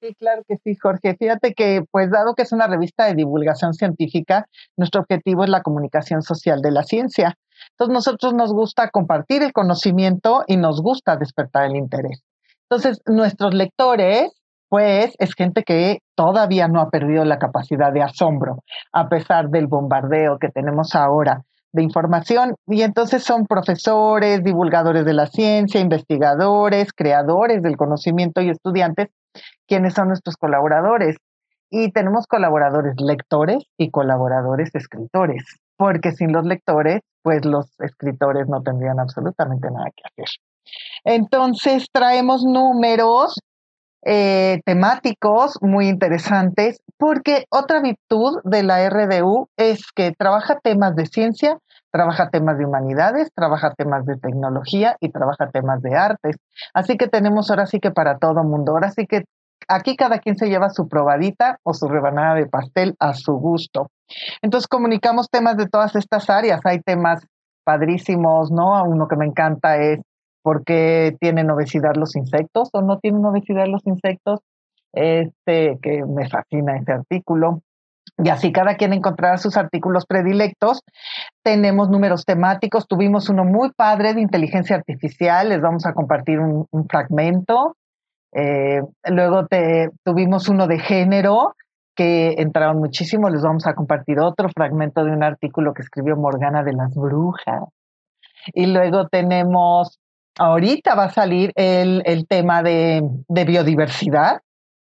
Sí, 0.00 0.14
claro 0.14 0.42
que 0.46 0.56
sí, 0.62 0.76
Jorge. 0.80 1.16
Fíjate 1.18 1.54
que, 1.54 1.82
pues 1.90 2.10
dado 2.10 2.34
que 2.34 2.42
es 2.42 2.52
una 2.52 2.68
revista 2.68 3.06
de 3.06 3.14
divulgación 3.14 3.74
científica, 3.74 4.46
nuestro 4.76 5.00
objetivo 5.00 5.42
es 5.42 5.50
la 5.50 5.62
comunicación 5.62 6.22
social 6.22 6.60
de 6.62 6.70
la 6.70 6.84
ciencia. 6.84 7.34
Entonces, 7.72 7.92
nosotros 7.92 8.32
nos 8.34 8.52
gusta 8.52 8.90
compartir 8.90 9.42
el 9.42 9.52
conocimiento 9.52 10.44
y 10.46 10.56
nos 10.56 10.80
gusta 10.80 11.16
despertar 11.16 11.64
el 11.64 11.76
interés. 11.76 12.22
Entonces, 12.70 13.02
nuestros 13.06 13.54
lectores, 13.54 14.30
pues, 14.68 15.14
es 15.18 15.34
gente 15.34 15.64
que 15.64 15.98
todavía 16.14 16.68
no 16.68 16.80
ha 16.80 16.90
perdido 16.90 17.24
la 17.24 17.40
capacidad 17.40 17.92
de 17.92 18.02
asombro, 18.02 18.62
a 18.92 19.08
pesar 19.08 19.48
del 19.48 19.66
bombardeo 19.66 20.38
que 20.38 20.50
tenemos 20.50 20.94
ahora 20.94 21.42
de 21.72 21.82
información. 21.82 22.54
Y 22.68 22.82
entonces 22.82 23.24
son 23.24 23.46
profesores, 23.46 24.44
divulgadores 24.44 25.04
de 25.04 25.12
la 25.12 25.26
ciencia, 25.26 25.80
investigadores, 25.80 26.92
creadores 26.92 27.62
del 27.62 27.76
conocimiento 27.76 28.40
y 28.40 28.50
estudiantes 28.50 29.08
quiénes 29.66 29.94
son 29.94 30.08
nuestros 30.08 30.36
colaboradores. 30.36 31.16
Y 31.70 31.92
tenemos 31.92 32.26
colaboradores 32.26 32.94
lectores 32.98 33.64
y 33.76 33.90
colaboradores 33.90 34.74
escritores, 34.74 35.44
porque 35.76 36.12
sin 36.12 36.32
los 36.32 36.46
lectores, 36.46 37.02
pues 37.22 37.44
los 37.44 37.78
escritores 37.80 38.48
no 38.48 38.62
tendrían 38.62 38.98
absolutamente 38.98 39.70
nada 39.70 39.90
que 39.94 40.02
hacer. 40.04 40.28
Entonces 41.04 41.86
traemos 41.92 42.44
números 42.44 43.38
eh, 44.10 44.62
temáticos 44.64 45.58
muy 45.60 45.88
interesantes, 45.88 46.80
porque 46.96 47.44
otra 47.50 47.82
virtud 47.82 48.40
de 48.42 48.62
la 48.62 48.88
RDU 48.88 49.50
es 49.58 49.92
que 49.94 50.12
trabaja 50.12 50.58
temas 50.60 50.96
de 50.96 51.04
ciencia, 51.04 51.58
trabaja 51.90 52.30
temas 52.30 52.56
de 52.56 52.64
humanidades, 52.64 53.30
trabaja 53.34 53.74
temas 53.74 54.06
de 54.06 54.16
tecnología 54.16 54.96
y 55.00 55.10
trabaja 55.10 55.50
temas 55.50 55.82
de 55.82 55.94
artes. 55.94 56.36
Así 56.72 56.96
que 56.96 57.08
tenemos 57.08 57.50
ahora 57.50 57.66
sí 57.66 57.80
que 57.80 57.90
para 57.90 58.16
todo 58.16 58.44
mundo, 58.44 58.72
ahora 58.72 58.90
sí 58.90 59.06
que 59.06 59.24
Aquí 59.66 59.96
cada 59.96 60.20
quien 60.20 60.36
se 60.38 60.48
lleva 60.48 60.70
su 60.70 60.88
probadita 60.88 61.58
o 61.62 61.74
su 61.74 61.88
rebanada 61.88 62.36
de 62.36 62.46
pastel 62.46 62.94
a 63.00 63.12
su 63.12 63.34
gusto. 63.34 63.90
Entonces 64.40 64.68
comunicamos 64.68 65.28
temas 65.28 65.56
de 65.56 65.66
todas 65.66 65.94
estas 65.96 66.30
áreas. 66.30 66.60
Hay 66.64 66.80
temas 66.80 67.26
padrísimos, 67.64 68.50
¿no? 68.50 68.82
Uno 68.84 69.08
que 69.08 69.16
me 69.16 69.26
encanta 69.26 69.76
es 69.76 70.00
por 70.48 70.64
qué 70.64 71.14
tienen 71.20 71.50
obesidad 71.50 71.94
los 71.96 72.16
insectos 72.16 72.70
o 72.72 72.80
no 72.80 72.98
tienen 73.00 73.22
obesidad 73.22 73.66
los 73.66 73.86
insectos. 73.86 74.40
Este, 74.94 75.76
que 75.82 76.02
me 76.06 76.26
fascina 76.26 76.78
ese 76.78 76.90
artículo. 76.90 77.60
Y 78.16 78.30
así 78.30 78.50
cada 78.50 78.76
quien 78.76 78.94
encontrará 78.94 79.36
sus 79.36 79.58
artículos 79.58 80.06
predilectos. 80.06 80.80
Tenemos 81.44 81.90
números 81.90 82.24
temáticos. 82.24 82.88
Tuvimos 82.88 83.28
uno 83.28 83.44
muy 83.44 83.72
padre 83.76 84.14
de 84.14 84.22
inteligencia 84.22 84.76
artificial. 84.76 85.50
Les 85.50 85.60
vamos 85.60 85.84
a 85.84 85.92
compartir 85.92 86.40
un, 86.40 86.64
un 86.70 86.88
fragmento. 86.88 87.76
Eh, 88.32 88.80
luego 89.04 89.46
te, 89.48 89.90
tuvimos 90.02 90.48
uno 90.48 90.66
de 90.66 90.78
género 90.78 91.56
que 91.94 92.36
entraron 92.38 92.78
muchísimo. 92.78 93.28
Les 93.28 93.42
vamos 93.42 93.66
a 93.66 93.74
compartir 93.74 94.18
otro 94.18 94.48
fragmento 94.48 95.04
de 95.04 95.10
un 95.10 95.22
artículo 95.22 95.74
que 95.74 95.82
escribió 95.82 96.16
Morgana 96.16 96.62
de 96.62 96.72
las 96.72 96.94
Brujas. 96.94 97.64
Y 98.54 98.64
luego 98.64 99.08
tenemos, 99.08 99.98
ahorita 100.38 100.94
va 100.94 101.04
a 101.04 101.10
salir 101.10 101.52
el, 101.54 102.26
tema 102.28 102.62
de, 102.62 103.02
biodiversidad, 103.28 104.40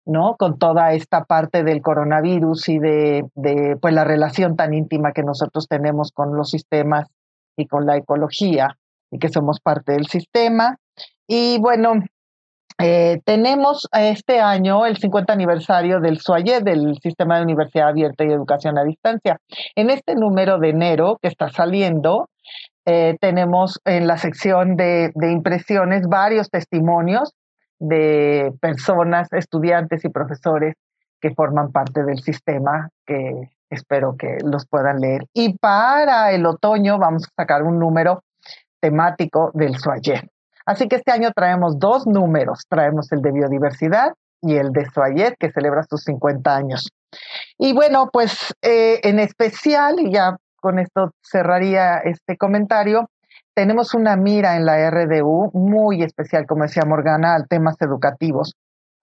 ¿no? 0.06 0.36
Con 0.38 0.58
toda 0.58 0.92
esta 0.92 1.24
parte 1.24 1.64
del 1.64 1.82
coronavirus 1.82 2.68
y 2.68 2.78
de, 2.78 3.24
de 3.34 3.76
pues, 3.80 3.94
la 3.94 4.04
relación 4.04 4.56
tan 4.56 4.74
íntima 4.74 5.12
que 5.12 5.22
nosotros 5.22 5.66
tenemos 5.68 6.12
con 6.12 6.36
los 6.36 6.50
sistemas 6.50 7.08
y 7.56 7.66
con 7.66 7.86
la 7.86 7.96
ecología 7.96 8.76
y 9.10 9.18
que 9.18 9.28
somos 9.28 9.60
parte 9.60 9.92
del 9.92 10.06
sistema. 10.06 10.76
Y 11.26 11.58
bueno, 11.58 11.94
eh, 12.80 13.20
tenemos 13.24 13.88
este 13.92 14.40
año 14.40 14.86
el 14.86 14.98
50 14.98 15.32
aniversario 15.32 15.98
del 15.98 16.20
SUAYE, 16.20 16.60
del 16.60 16.96
Sistema 17.02 17.36
de 17.36 17.42
Universidad 17.42 17.88
Abierta 17.88 18.24
y 18.24 18.28
Educación 18.28 18.78
a 18.78 18.84
Distancia. 18.84 19.38
En 19.74 19.90
este 19.90 20.14
número 20.14 20.58
de 20.58 20.70
enero 20.70 21.18
que 21.20 21.26
está 21.26 21.48
saliendo, 21.48 22.28
eh, 22.88 23.18
tenemos 23.20 23.80
en 23.84 24.06
la 24.06 24.16
sección 24.16 24.76
de, 24.76 25.12
de, 25.14 25.30
impresiones 25.30 26.08
varios 26.08 26.48
testimonios 26.48 27.34
de 27.78 28.50
personas, 28.62 29.30
estudiantes 29.32 30.06
y 30.06 30.08
profesores 30.08 30.74
que 31.20 31.34
forman 31.34 31.70
parte 31.70 32.02
del 32.02 32.20
sistema, 32.20 32.88
que 33.04 33.50
espero 33.68 34.16
que 34.16 34.38
los 34.42 34.66
puedan 34.66 35.00
leer. 35.00 35.26
Y 35.34 35.58
para 35.58 36.32
el 36.32 36.46
otoño 36.46 36.98
vamos 36.98 37.24
a 37.24 37.42
sacar 37.42 37.62
un 37.62 37.78
número 37.78 38.22
temático 38.80 39.50
del 39.52 39.76
SUAYE. 39.76 40.22
Así 40.64 40.88
que 40.88 40.96
este 40.96 41.12
año 41.12 41.30
traemos 41.34 41.78
dos 41.78 42.06
números, 42.06 42.64
traemos 42.70 43.12
el 43.12 43.20
de 43.20 43.32
biodiversidad 43.32 44.14
y 44.40 44.56
el 44.56 44.72
de 44.72 44.88
Soayet, 44.90 45.34
que 45.38 45.50
celebra 45.50 45.82
sus 45.82 46.04
50 46.04 46.56
años. 46.56 46.88
Y 47.58 47.72
bueno, 47.74 48.08
pues 48.12 48.54
eh, 48.62 49.00
en 49.02 49.18
especial, 49.18 49.96
ya 50.10 50.36
con 50.60 50.78
esto 50.78 51.12
cerraría 51.22 51.98
este 51.98 52.36
comentario, 52.36 53.08
tenemos 53.54 53.94
una 53.94 54.16
mira 54.16 54.56
en 54.56 54.66
la 54.66 54.88
RDU 54.90 55.50
muy 55.52 56.02
especial, 56.02 56.46
como 56.46 56.62
decía 56.62 56.84
Morgana, 56.84 57.34
a 57.34 57.44
temas 57.44 57.76
educativos, 57.80 58.54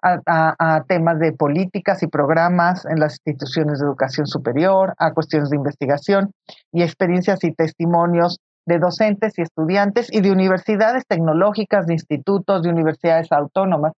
a, 0.02 0.84
temas 0.88 1.20
de 1.20 1.34
políticas 1.34 2.04
y 2.04 2.08
programas 2.08 2.86
en 2.86 3.00
las 3.00 3.14
instituciones 3.14 3.80
de 3.80 3.86
educación 3.86 4.28
superior, 4.28 4.94
a 4.98 5.14
cuestiones 5.14 5.50
de 5.50 5.58
investigación 5.58 6.32
y 6.72 6.84
experiencias 6.84 7.44
y 7.44 7.54
testimonios 7.54 8.38
de 8.66 8.80
docentes 8.80 9.38
y 9.38 9.42
estudiantes 9.42 10.12
y 10.12 10.22
de 10.22 10.32
universidades 10.32 11.06
tecnológicas, 11.08 11.86
de 11.86 11.94
institutos, 11.94 12.64
de 12.64 12.70
universidades 12.70 13.32
autónomas. 13.32 13.94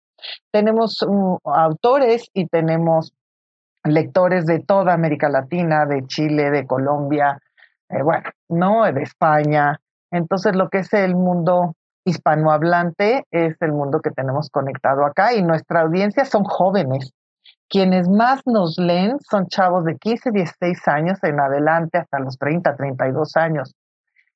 Tenemos 0.52 1.02
uh, 1.04 1.38
autores 1.46 2.28
y 2.34 2.48
tenemos 2.48 3.14
lectores 3.84 4.46
de 4.46 4.60
toda 4.60 4.94
América 4.94 5.30
Latina, 5.30 5.86
de 5.86 6.06
Chile, 6.08 6.52
de 6.52 6.66
Colombia, 6.66 7.40
eh, 7.90 8.02
bueno, 8.04 8.30
¿no? 8.50 8.92
De 8.92 9.04
España. 9.04 9.80
Entonces, 10.12 10.56
lo 10.56 10.70
que 10.70 10.80
es 10.80 10.94
el 10.94 11.16
mundo 11.16 11.76
hispanohablante 12.06 13.26
es 13.32 13.62
el 13.62 13.74
mundo 13.74 14.00
que 14.02 14.12
tenemos 14.12 14.50
conectado 14.50 15.06
acá 15.06 15.34
y 15.34 15.44
nuestra 15.44 15.82
audiencia 15.82 16.24
son 16.26 16.44
jóvenes. 16.46 17.12
Quienes 17.70 18.08
más 18.08 18.42
nos 18.46 18.78
leen 18.78 19.18
son 19.20 19.48
chavos 19.48 19.84
de 19.84 19.98
15, 19.98 20.32
16 20.32 20.88
años 20.88 21.22
en 21.24 21.40
adelante 21.40 21.98
hasta 21.98 22.20
los 22.20 22.38
30, 22.38 22.78
32 22.78 23.36
años. 23.36 23.76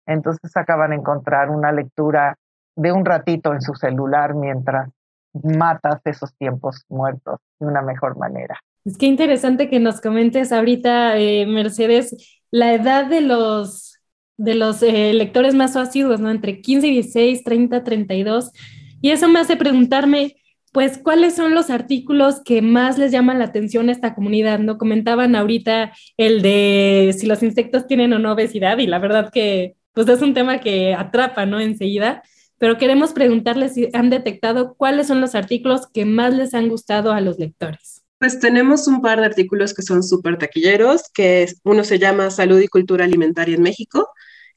Entonces 0.05 0.55
acaban 0.57 0.89
de 0.89 0.97
encontrar 0.97 1.49
una 1.49 1.71
lectura 1.71 2.35
de 2.75 2.91
un 2.91 3.05
ratito 3.05 3.53
en 3.53 3.61
su 3.61 3.73
celular 3.75 4.33
mientras 4.33 4.89
matas 5.33 6.01
esos 6.03 6.35
tiempos 6.35 6.83
muertos 6.89 7.39
de 7.59 7.67
una 7.67 7.81
mejor 7.81 8.17
manera. 8.17 8.59
Es 8.83 8.97
que 8.97 9.05
interesante 9.05 9.69
que 9.69 9.79
nos 9.79 10.01
comentes 10.01 10.51
ahorita, 10.51 11.17
eh, 11.19 11.45
Mercedes, 11.45 12.15
la 12.49 12.73
edad 12.73 13.05
de 13.05 13.21
los, 13.21 13.99
de 14.37 14.55
los 14.55 14.81
eh, 14.81 15.13
lectores 15.13 15.53
más 15.53 15.75
asiduos, 15.75 16.19
¿no? 16.19 16.31
Entre 16.31 16.61
15 16.61 16.87
y 16.87 16.91
16, 16.91 17.43
30, 17.43 17.83
32. 17.83 18.51
Y 19.01 19.11
eso 19.11 19.27
me 19.27 19.39
hace 19.39 19.55
preguntarme, 19.55 20.35
pues, 20.71 20.97
¿cuáles 20.97 21.35
son 21.35 21.53
los 21.53 21.69
artículos 21.69 22.41
que 22.43 22.61
más 22.63 22.97
les 22.97 23.11
llaman 23.11 23.39
la 23.39 23.45
atención 23.45 23.89
a 23.89 23.91
esta 23.91 24.15
comunidad? 24.15 24.59
¿No? 24.59 24.77
Comentaban 24.79 25.35
ahorita 25.35 25.93
el 26.17 26.41
de 26.41 27.15
si 27.17 27.27
los 27.27 27.43
insectos 27.43 27.87
tienen 27.87 28.13
o 28.13 28.19
no 28.19 28.31
obesidad 28.33 28.79
y 28.79 28.87
la 28.87 28.99
verdad 28.99 29.31
que, 29.31 29.75
pues, 29.93 30.07
es 30.07 30.21
un 30.23 30.33
tema 30.33 30.59
que 30.59 30.95
atrapa, 30.95 31.45
¿no? 31.45 31.59
Enseguida. 31.59 32.23
Pero 32.57 32.77
queremos 32.77 33.13
preguntarles 33.13 33.73
si 33.75 33.89
han 33.93 34.09
detectado 34.09 34.75
cuáles 34.75 35.07
son 35.07 35.21
los 35.21 35.35
artículos 35.35 35.87
que 35.87 36.05
más 36.05 36.33
les 36.33 36.53
han 36.53 36.69
gustado 36.69 37.11
a 37.11 37.21
los 37.21 37.39
lectores. 37.39 38.00
Pues 38.21 38.39
tenemos 38.39 38.85
un 38.85 39.01
par 39.01 39.19
de 39.19 39.25
artículos 39.25 39.73
que 39.73 39.81
son 39.81 40.03
súper 40.03 40.37
taquilleros, 40.37 41.09
que 41.11 41.51
uno 41.63 41.83
se 41.83 41.97
llama 41.97 42.29
Salud 42.29 42.59
y 42.59 42.67
Cultura 42.67 43.05
Alimentaria 43.05 43.55
en 43.55 43.63
México, 43.63 44.09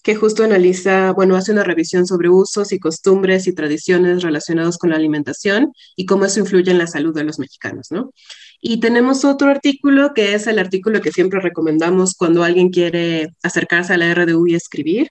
que 0.02 0.14
justo 0.14 0.44
analiza, 0.44 1.12
bueno, 1.12 1.34
hace 1.34 1.52
una 1.52 1.64
revisión 1.64 2.06
sobre 2.06 2.28
usos 2.28 2.72
y 2.72 2.78
costumbres 2.78 3.46
y 3.46 3.54
tradiciones 3.54 4.22
relacionados 4.22 4.76
con 4.76 4.90
la 4.90 4.96
alimentación 4.96 5.72
y 5.96 6.04
cómo 6.04 6.26
eso 6.26 6.40
influye 6.40 6.72
en 6.72 6.76
la 6.76 6.86
salud 6.86 7.14
de 7.14 7.24
los 7.24 7.38
mexicanos, 7.38 7.86
¿no? 7.90 8.12
Y 8.60 8.80
tenemos 8.80 9.24
otro 9.24 9.48
artículo 9.48 10.12
que 10.12 10.34
es 10.34 10.46
el 10.46 10.58
artículo 10.58 11.00
que 11.00 11.10
siempre 11.10 11.40
recomendamos 11.40 12.16
cuando 12.16 12.44
alguien 12.44 12.68
quiere 12.68 13.28
acercarse 13.42 13.94
a 13.94 13.96
la 13.96 14.12
RDU 14.12 14.46
y 14.46 14.56
escribir, 14.56 15.08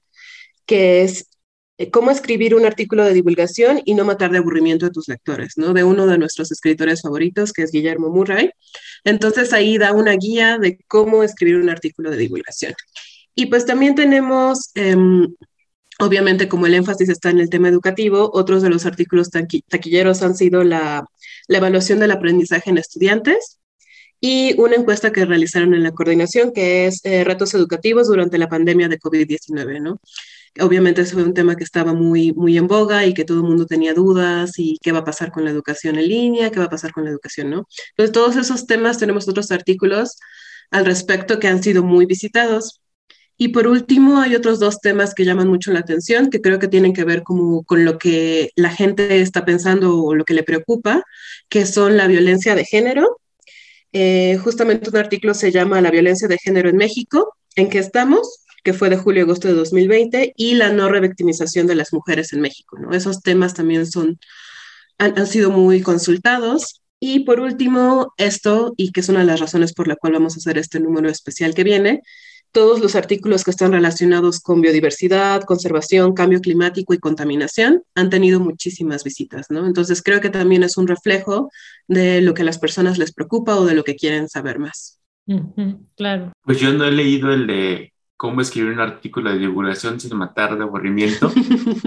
que 0.68 1.02
es 1.02 1.26
cómo 1.92 2.12
escribir 2.12 2.56
un 2.56 2.66
artículo 2.66 3.04
de 3.04 3.14
divulgación 3.14 3.82
y 3.84 3.96
no 3.96 4.06
matar 4.06 4.32
de 4.32 4.38
aburrimiento 4.38 4.86
a 4.86 4.92
tus 4.92 5.08
lectores, 5.08 5.54
¿no? 5.58 5.74
De 5.74 5.84
uno 5.84 6.06
de 6.06 6.18
nuestros 6.18 6.52
escritores 6.52 7.02
favoritos, 7.02 7.52
que 7.52 7.64
es 7.64 7.72
Guillermo 7.72 8.10
Murray. 8.10 8.52
Entonces 9.04 9.54
ahí 9.54 9.78
da 9.78 9.94
una 9.94 10.14
guía 10.14 10.58
de 10.60 10.78
cómo 10.88 11.24
escribir 11.24 11.58
un 11.58 11.70
artículo 11.70 12.12
de 12.12 12.18
divulgación. 12.18 12.74
Y 13.36 13.48
pues 13.48 13.66
también 13.66 13.96
tenemos, 13.96 14.72
em, 14.76 15.34
obviamente 16.00 16.48
como 16.48 16.68
el 16.68 16.76
énfasis 16.76 17.10
está 17.10 17.32
en 17.32 17.40
el 17.40 17.50
tema 17.50 17.70
educativo, 17.70 18.30
otros 18.34 18.62
de 18.62 18.70
los 18.70 18.86
artículos 18.86 19.30
taquilleros 19.32 20.22
han 20.22 20.36
sido 20.36 20.64
la, 20.64 21.06
evaluación 21.50 22.00
del 22.00 22.12
aprendizaje 22.12 22.70
en 22.70 22.78
estudiantes, 22.78 23.60
y 24.22 24.56
una 24.60 24.76
encuesta 24.76 25.12
que 25.12 25.26
realizaron 25.26 25.74
en 25.74 25.84
la 25.84 25.92
coordinación, 25.92 26.54
que 26.54 26.88
es 26.88 27.02
eh, 27.04 27.26
retos 27.26 27.54
educativos 27.54 28.08
durante 28.08 28.38
la 28.38 28.48
pandemia 28.48 28.88
de 28.88 28.98
COVID-19, 28.98 29.82
¿no? 29.82 30.00
Obviamente 30.60 31.02
eso 31.02 31.16
fue 31.16 31.24
un 31.24 31.34
tema 31.34 31.56
que 31.56 31.64
estaba 31.64 31.94
muy, 31.94 32.32
muy 32.34 32.58
en 32.58 32.68
boga 32.68 33.06
y 33.06 33.14
que 33.14 33.26
todo 33.26 33.40
el 33.40 33.44
mundo 33.44 33.66
tenía 33.66 33.94
dudas 33.94 34.60
y 34.60 34.78
qué 34.84 34.92
va 34.92 35.00
a 35.00 35.04
pasar 35.04 35.32
con 35.32 35.44
la 35.46 35.52
educación 35.52 35.98
en 35.98 36.08
línea, 36.08 36.52
qué 36.52 36.60
va 36.60 36.66
a 36.66 36.70
pasar 36.70 36.92
con 36.92 37.06
la 37.06 37.10
educación, 37.10 37.50
¿no? 37.50 37.68
Entonces, 37.92 38.12
todos 38.12 38.36
esos 38.36 38.68
temas 38.68 39.00
tenemos 39.00 39.28
otros 39.28 39.52
artículos 39.52 40.18
al 40.72 40.86
respecto 40.86 41.40
que 41.40 41.48
han 41.48 41.64
sido 41.64 41.84
muy 41.84 42.06
visitados. 42.06 42.82
Y 43.38 43.50
por 43.50 43.68
último, 43.68 44.20
hay 44.20 44.36
otros 44.36 44.60
dos 44.60 44.80
temas 44.80 45.16
que 45.16 45.26
llaman 45.26 45.48
mucho 45.48 45.72
la 45.72 45.80
atención, 45.80 46.30
que 46.30 46.42
creo 46.42 46.60
que 46.60 46.68
tienen 46.68 46.94
que 46.94 47.04
ver 47.04 47.24
como 47.24 47.64
con 47.64 47.84
lo 47.84 47.98
que 47.98 48.52
la 48.56 48.70
gente 48.70 49.22
está 49.22 49.46
pensando 49.46 49.98
o 50.04 50.14
lo 50.16 50.24
que 50.24 50.36
le 50.36 50.44
preocupa, 50.44 51.04
que 51.50 51.66
son 51.66 51.98
la 51.98 52.08
violencia 52.08 52.56
de 52.56 52.66
género. 52.66 53.20
Eh, 53.92 54.38
justamente 54.44 54.90
un 54.90 54.98
artículo 54.98 55.34
se 55.34 55.52
llama 55.52 55.82
La 55.82 55.92
violencia 55.92 56.28
de 56.28 56.38
género 56.38 56.70
en 56.70 56.78
México, 56.78 57.36
en 57.56 57.70
qué 57.70 57.80
estamos, 57.80 58.43
que 58.64 58.74
fue 58.74 58.90
de 58.90 58.98
julio 58.98 59.24
a 59.24 59.26
agosto 59.26 59.48
de 59.48 59.54
2020, 59.54 60.34
y 60.36 60.56
la 60.56 60.72
no 60.72 60.90
revictimización 60.90 61.68
de 61.68 61.76
las 61.76 61.94
mujeres 61.94 62.34
en 62.34 62.42
México. 62.42 62.78
¿no? 62.80 62.92
Esos 62.94 63.22
temas 63.22 63.54
también 63.54 63.86
son, 63.86 64.20
han, 64.98 65.18
han 65.18 65.28
sido 65.28 65.52
muy 65.52 65.82
consultados. 65.82 66.82
Y 67.00 67.22
por 67.22 67.42
último, 67.42 68.14
esto, 68.18 68.74
y 68.78 68.92
que 68.92 69.02
es 69.02 69.10
una 69.10 69.20
de 69.20 69.26
las 69.26 69.42
razones 69.42 69.74
por 69.74 69.88
la 69.88 69.98
cual 69.98 70.14
vamos 70.14 70.36
a 70.36 70.38
hacer 70.38 70.58
este 70.58 70.80
número 70.80 71.10
especial 71.10 71.54
que 71.54 71.66
viene, 71.66 72.02
todos 72.54 72.80
los 72.80 72.96
artículos 72.96 73.44
que 73.44 73.52
están 73.52 73.72
relacionados 73.72 74.40
con 74.40 74.62
biodiversidad, 74.62 75.42
conservación, 75.42 76.14
cambio 76.14 76.40
climático 76.40 76.94
y 76.94 77.00
contaminación 77.00 77.82
han 77.96 78.12
tenido 78.12 78.40
muchísimas 78.40 79.04
visitas, 79.04 79.48
¿no? 79.50 79.66
Entonces 79.66 80.04
creo 80.04 80.22
que 80.22 80.30
también 80.30 80.62
es 80.62 80.78
un 80.78 80.88
reflejo 80.88 81.50
de 81.88 82.22
lo 82.22 82.36
que 82.36 82.44
a 82.44 82.46
las 82.46 82.60
personas 82.60 83.00
les 83.00 83.12
preocupa 83.12 83.56
o 83.56 83.66
de 83.66 83.74
lo 83.74 83.84
que 83.84 83.96
quieren 83.96 84.30
saber 84.30 84.60
más. 84.60 85.00
claro. 85.96 86.32
Pues 86.44 86.60
yo 86.60 86.72
no 86.74 86.86
he 86.86 86.92
leído 86.92 87.34
el 87.34 87.48
de 87.48 87.93
cómo 88.18 88.42
escribir 88.42 88.74
un 88.74 88.80
artículo 88.80 89.32
de 89.32 89.40
divulgación 89.40 90.00
sin 90.00 90.16
matar 90.16 90.58
de 90.58 90.64
aburrimiento. 90.64 91.32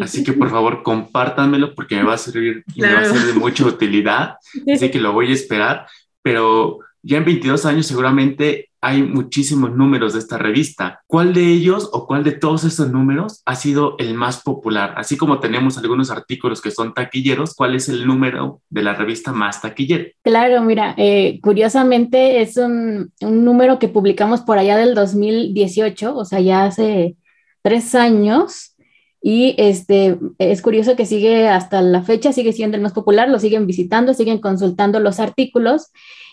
Así 0.02 0.22
que 0.22 0.32
por 0.32 0.50
favor 0.50 0.82
compártanmelo 0.82 1.74
porque 1.74 1.96
me 1.96 2.02
va 2.02 2.14
a 2.14 2.18
servir 2.18 2.64
y 2.74 2.82
me 2.82 2.92
va 2.92 3.00
a 3.00 3.04
ser 3.04 3.22
de 3.22 3.32
mucha 3.34 3.64
utilidad. 3.64 4.36
Así 4.72 4.90
que 4.90 5.00
lo 5.00 5.12
voy 5.12 5.30
a 5.30 5.34
esperar. 5.34 5.86
Pero 6.22 6.80
ya 7.02 7.18
en 7.18 7.24
22 7.24 7.64
años 7.66 7.86
seguramente 7.86 8.65
hay 8.86 9.02
muchísimos 9.02 9.74
números 9.74 10.12
de 10.12 10.20
esta 10.20 10.38
revista. 10.38 11.02
¿Cuál 11.08 11.34
de 11.34 11.44
ellos 11.44 11.90
o 11.92 12.06
cuál 12.06 12.22
de 12.22 12.30
todos 12.30 12.62
estos 12.62 12.88
números 12.92 13.42
ha 13.44 13.56
sido 13.56 13.96
el 13.98 14.14
más 14.14 14.44
popular? 14.44 14.94
Así 14.96 15.16
como 15.16 15.40
tenemos 15.40 15.76
algunos 15.76 16.08
artículos 16.12 16.60
que 16.60 16.70
son 16.70 16.94
taquilleros, 16.94 17.56
¿cuál 17.56 17.74
es 17.74 17.88
el 17.88 18.06
número 18.06 18.60
de 18.70 18.84
la 18.84 18.94
revista 18.94 19.32
más 19.32 19.60
taquillero? 19.60 20.04
Claro, 20.22 20.62
mira, 20.62 20.94
eh, 20.98 21.40
curiosamente 21.42 22.40
es 22.40 22.58
un, 22.58 23.12
un 23.22 23.44
número 23.44 23.80
que 23.80 23.88
publicamos 23.88 24.42
por 24.42 24.56
allá 24.56 24.76
del 24.76 24.94
2018, 24.94 26.16
o 26.16 26.24
sea, 26.24 26.38
ya 26.38 26.66
hace 26.66 27.16
tres 27.62 27.96
años. 27.96 28.76
Y 29.20 29.56
este, 29.58 30.16
es 30.38 30.62
curioso 30.62 30.94
que 30.94 31.06
sigue 31.06 31.48
hasta 31.48 31.82
la 31.82 32.02
fecha, 32.04 32.32
sigue 32.32 32.52
siendo 32.52 32.76
el 32.76 32.84
más 32.84 32.92
popular, 32.92 33.28
lo 33.28 33.40
siguen 33.40 33.66
visitando, 33.66 34.14
siguen 34.14 34.38
consultando 34.38 35.00
los 35.00 35.18
artículos 35.18 35.90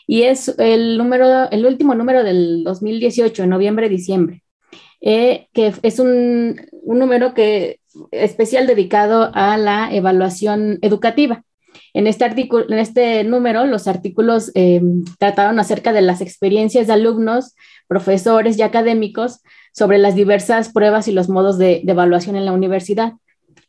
y 0.07 0.23
es 0.23 0.53
el, 0.57 0.97
número, 0.97 1.49
el 1.51 1.65
último 1.65 1.95
número 1.95 2.23
del 2.23 2.63
2018, 2.63 3.47
noviembre-diciembre, 3.47 4.43
eh, 5.01 5.47
que 5.53 5.73
es 5.81 5.99
un, 5.99 6.61
un, 6.71 6.99
número 6.99 7.33
que, 7.33 7.79
especial 8.11 8.67
dedicado 8.67 9.31
a 9.33 9.57
la 9.57 9.93
evaluación 9.93 10.79
educativa. 10.81 11.43
En 11.93 12.07
este, 12.07 12.25
artículo, 12.25 12.65
en 12.69 12.79
este 12.79 13.23
número, 13.23 13.65
los 13.65 13.87
artículos 13.87 14.51
eh, 14.55 14.81
trataron 15.19 15.59
acerca 15.59 15.93
de 15.93 16.01
las 16.01 16.21
experiencias 16.21 16.87
de 16.87 16.93
alumnos, 16.93 17.55
profesores 17.87 18.57
y 18.57 18.61
académicos 18.61 19.41
sobre 19.73 19.97
las 19.97 20.15
diversas 20.15 20.71
pruebas 20.71 21.07
y 21.07 21.11
los 21.11 21.29
modos 21.29 21.57
de, 21.57 21.81
de 21.83 21.91
evaluación 21.91 22.35
en 22.35 22.45
la 22.45 22.53
universidad. 22.53 23.13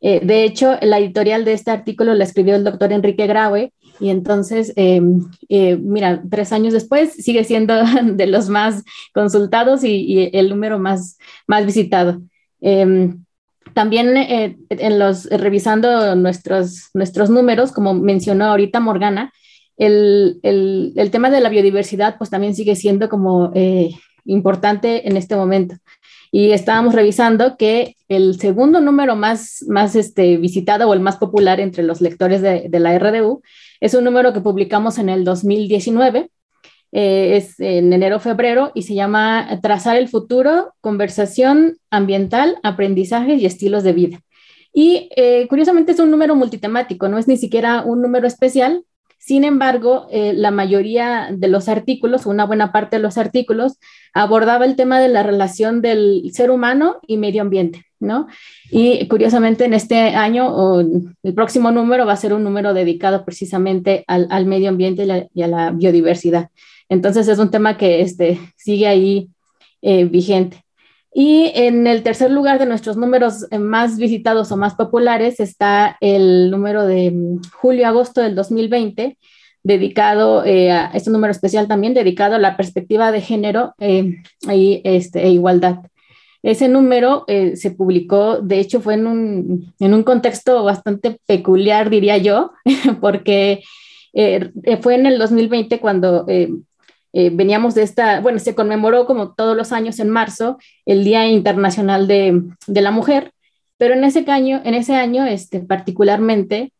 Eh, 0.07 0.21
de 0.23 0.45
hecho, 0.45 0.77
la 0.83 0.99
editorial 0.99 1.47
de 1.47 1.55
este 1.55 1.71
artículo 1.71 2.13
la 2.13 2.25
escribió 2.25 2.57
el 2.57 2.65
doctor 2.65 2.93
Enrique 2.93 3.27
Graue 3.27 3.73
y 4.01 4.11
entonces, 4.11 4.73
eh, 4.77 5.01
eh, 5.49 5.77
mira, 5.77 6.23
tres 6.31 6.53
años 6.53 6.73
después 6.73 7.13
sigue 7.13 7.45
siendo 7.45 7.75
de 8.05 8.27
los 8.27 8.49
más 8.49 8.83
consultados 9.13 9.85
y, 9.85 10.31
el 10.33 10.49
número 10.49 10.79
más, 10.79 11.19
más 11.47 11.65
visitado. 11.67 12.21
Em, 12.61 13.25
también 13.73 14.15
en 14.17 14.99
los, 14.99 15.25
revisando 15.27 16.15
nuestros, 16.15 16.91
nuestros 16.95 17.29
números, 17.29 17.73
como 17.73 17.95
mencionó 17.95 18.47
ahorita 18.47 18.79
Morgana, 18.79 19.33
el, 19.77 20.39
el, 20.45 20.93
el, 20.95 21.11
tema 21.11 21.31
de 21.31 21.41
la 21.41 21.49
biodiversidad 21.49 22.17
pues 22.17 22.31
también 22.31 22.55
sigue 22.55 22.77
siendo 22.77 23.09
como 23.09 23.53
importante 24.25 25.09
en 25.09 25.17
este 25.17 25.35
momento 25.35 25.75
y 26.37 26.51
estábamos 26.51 26.97
revisando 26.97 27.57
que 27.57 27.95
el 28.09 28.41
segundo 28.41 28.81
número 28.81 29.15
más, 29.15 29.65
más 29.69 29.95
este, 29.95 30.37
visitado 30.37 30.89
o 30.89 30.93
el 30.93 30.99
más 30.99 31.17
popular 31.17 31.61
entre 31.61 31.85
los 31.85 32.01
lectores 32.01 32.43
de, 32.43 32.69
la 32.73 32.99
RDU 32.99 33.41
es 33.81 33.95
un 33.95 34.03
número 34.03 34.33
que 34.33 34.41
publicamos 34.41 34.99
en 34.99 35.11
el 35.11 35.23
2019, 35.23 36.31
eh, 36.91 37.37
es 37.37 37.61
en 37.61 37.93
enero-febrero 37.93 38.73
y 38.75 38.83
se 38.83 38.95
llama 38.97 39.61
Trazar 39.63 39.97
el 39.97 40.09
futuro, 40.09 40.75
conversación 40.81 41.77
ambiental, 41.89 42.57
aprendizaje 42.65 43.35
y 43.35 43.47
estilos 43.47 43.85
de 43.85 43.93
vida. 43.93 44.21
Y 44.73 45.11
eh, 45.15 45.47
curiosamente 45.47 45.93
es 45.93 46.01
un 46.01 46.11
número 46.11 46.35
multitemático, 46.35 47.09
no 47.09 47.19
es 47.19 47.29
ni 47.29 47.37
siquiera 47.37 47.83
un 47.83 48.03
número 48.03 48.27
especial, 48.27 48.83
sin 49.25 49.45
embargo, 49.45 50.07
eh, 50.11 50.35
la 50.35 50.51
mayoría 50.51 51.31
de 51.33 51.49
los 51.49 51.71
artículos, 51.71 52.27
una 52.27 52.45
buena 52.45 52.73
parte 52.73 52.97
de 52.97 53.03
los 53.03 53.17
artículos, 53.17 53.79
abordaba 54.13 54.67
el 54.67 54.77
tema 54.77 55.01
de 55.01 55.09
la 55.09 55.23
relación 55.23 55.81
del 55.81 56.31
ser 56.35 56.51
humano 56.51 56.99
y 57.07 57.17
medio 57.17 57.41
ambiente. 57.41 57.87
¿no? 57.99 58.27
Y 58.71 59.09
curiosamente 59.09 59.65
en 59.65 59.73
este 59.73 59.97
año, 59.99 60.55
o 60.55 60.81
el 60.81 61.35
próximo 61.35 61.71
número 61.71 62.05
va 62.05 62.13
a 62.13 62.19
ser 62.19 62.35
un 62.35 62.45
número 62.45 62.75
dedicado 62.75 63.25
precisamente 63.25 64.05
al, 64.09 64.45
medio 64.45 64.69
ambiente 64.69 65.07
y, 65.33 65.41
a 65.41 65.49
la 65.49 65.71
biodiversidad. 65.71 66.51
Entonces 66.91 67.27
es 67.27 67.39
un 67.39 67.51
tema 67.51 67.79
que 67.79 68.03
este, 68.03 68.39
sigue 68.59 68.87
ahí 68.87 69.31
eh, 69.81 70.05
vigente. 70.05 70.64
Y 71.15 71.53
en 71.55 71.87
el 71.87 72.03
tercer 72.03 72.31
lugar 72.31 72.59
de 72.59 72.67
nuestros 72.67 72.97
números 72.97 73.47
eh, 73.51 73.59
más 73.59 73.99
visitados 73.99 74.51
o 74.51 74.57
más 74.57 74.75
populares 74.75 75.39
está 75.39 75.97
el 76.01 76.51
número 76.51 76.85
de 76.87 77.13
mm, 77.13 77.41
julio-agosto 77.53 78.21
del 78.21 78.35
2020, 78.35 79.17
dedicado 79.63 80.45
eh, 80.45 80.73
a 80.73 80.91
este 80.93 81.11
número 81.11 81.31
especial 81.31 81.69
también, 81.69 81.95
dedicado 81.95 82.35
a 82.35 82.41
la 82.41 82.57
perspectiva 82.57 83.13
de 83.13 83.21
género 83.21 83.75
y, 83.79 84.81
este, 84.85 85.23
e 85.23 85.31
igualdad. 85.31 85.79
Ese 86.45 86.69
número 86.69 87.25
eh, 87.27 87.57
se 87.57 87.71
publicó, 87.71 88.41
de 88.41 88.61
hecho, 88.61 88.83
fue 88.83 88.95
en 88.95 89.07
un, 89.07 89.73
en 89.81 89.95
un, 89.95 90.03
contexto 90.03 90.63
bastante 90.63 91.19
peculiar, 91.27 91.89
diría 91.89 92.19
yo, 92.19 92.53
porque 93.01 93.63
eh, 94.13 94.51
fue 94.83 94.97
en 94.97 95.07
el 95.07 95.19
2020 95.19 95.81
cuando 95.81 96.27
eh, 96.29 96.51
veníamos 97.33 97.75
de 97.75 97.83
esta, 97.83 98.21
bueno, 98.21 98.39
se 98.39 98.55
conmemoró 98.55 99.07
como 99.07 99.35
todos 99.35 99.57
los 99.57 99.73
años 99.73 100.01
en 100.01 100.11
marzo 100.11 100.59
el 100.85 101.05
Día 101.05 101.27
Internacional 101.29 102.09
de, 102.09 102.43
de 102.67 102.81
la 102.81 102.91
Mujer, 102.91 103.33
pero 103.79 103.95
en 103.95 104.05
ese 104.05 104.25
año, 104.31 104.61
en 104.65 104.75
ese 104.75 104.95
año 104.97 105.25
este, 105.25 105.61
particularmente, 105.61 106.73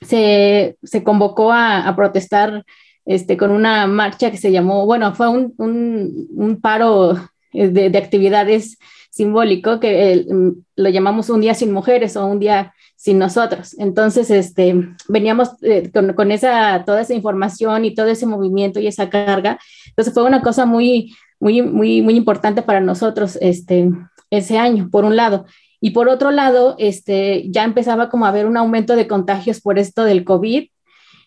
se, 0.00 0.76
se 0.82 1.02
convocó 1.02 1.52
a, 1.52 1.88
a, 1.88 1.96
protestar 1.96 2.64
este, 3.04 3.36
con 3.36 3.50
una 3.50 3.86
marcha 3.86 4.30
que 4.30 4.36
se 4.36 4.52
llamó, 4.52 4.86
bueno, 4.86 5.14
fue 5.14 5.28
un, 5.28 5.54
un, 5.58 6.28
un 6.34 6.60
paro 6.60 7.16
eh, 7.52 7.68
de, 7.68 7.98
actividades 7.98 8.78
simbólico 9.14 9.78
que 9.78 10.26
mm, 10.28 10.50
lo 10.74 10.88
llamamos 10.88 11.30
un 11.30 11.40
día 11.40 11.54
sin 11.54 11.72
mujeres 11.72 12.16
o 12.16 12.26
un 12.26 12.40
día 12.40 12.74
sin 12.96 13.18
nosotros. 13.18 13.76
Entonces, 13.78 14.28
este, 14.30 14.74
veníamos 15.08 15.50
eh, 15.62 15.92
con, 15.92 16.32
esa, 16.32 16.82
toda 16.84 17.02
esa 17.02 17.14
información 17.14 17.84
y 17.84 17.94
todo 17.94 18.08
ese 18.08 18.26
movimiento 18.26 18.80
y 18.80 18.88
esa 18.88 19.10
carga. 19.10 19.58
Entonces, 19.86 20.12
fue 20.12 20.24
una 20.24 20.42
cosa 20.42 20.66
muy, 20.66 21.14
muy, 21.38 21.62
muy, 21.62 22.02
muy 22.02 22.16
importante 22.16 22.62
para 22.62 22.80
nosotros 22.80 23.38
este, 23.40 23.88
ese 24.30 24.58
año, 24.58 24.88
por 24.90 25.04
un 25.04 25.14
lado. 25.14 25.46
Y 25.80 25.90
por 25.90 26.08
otro 26.08 26.32
lado, 26.32 26.74
este, 26.78 27.44
ya 27.50 27.62
empezaba 27.62 28.08
como 28.08 28.26
a 28.26 28.30
haber 28.30 28.46
un 28.46 28.56
aumento 28.56 28.96
de 28.96 29.06
contagios 29.06 29.60
por 29.60 29.78
esto 29.78 30.02
del 30.04 30.24
COVID 30.24 30.64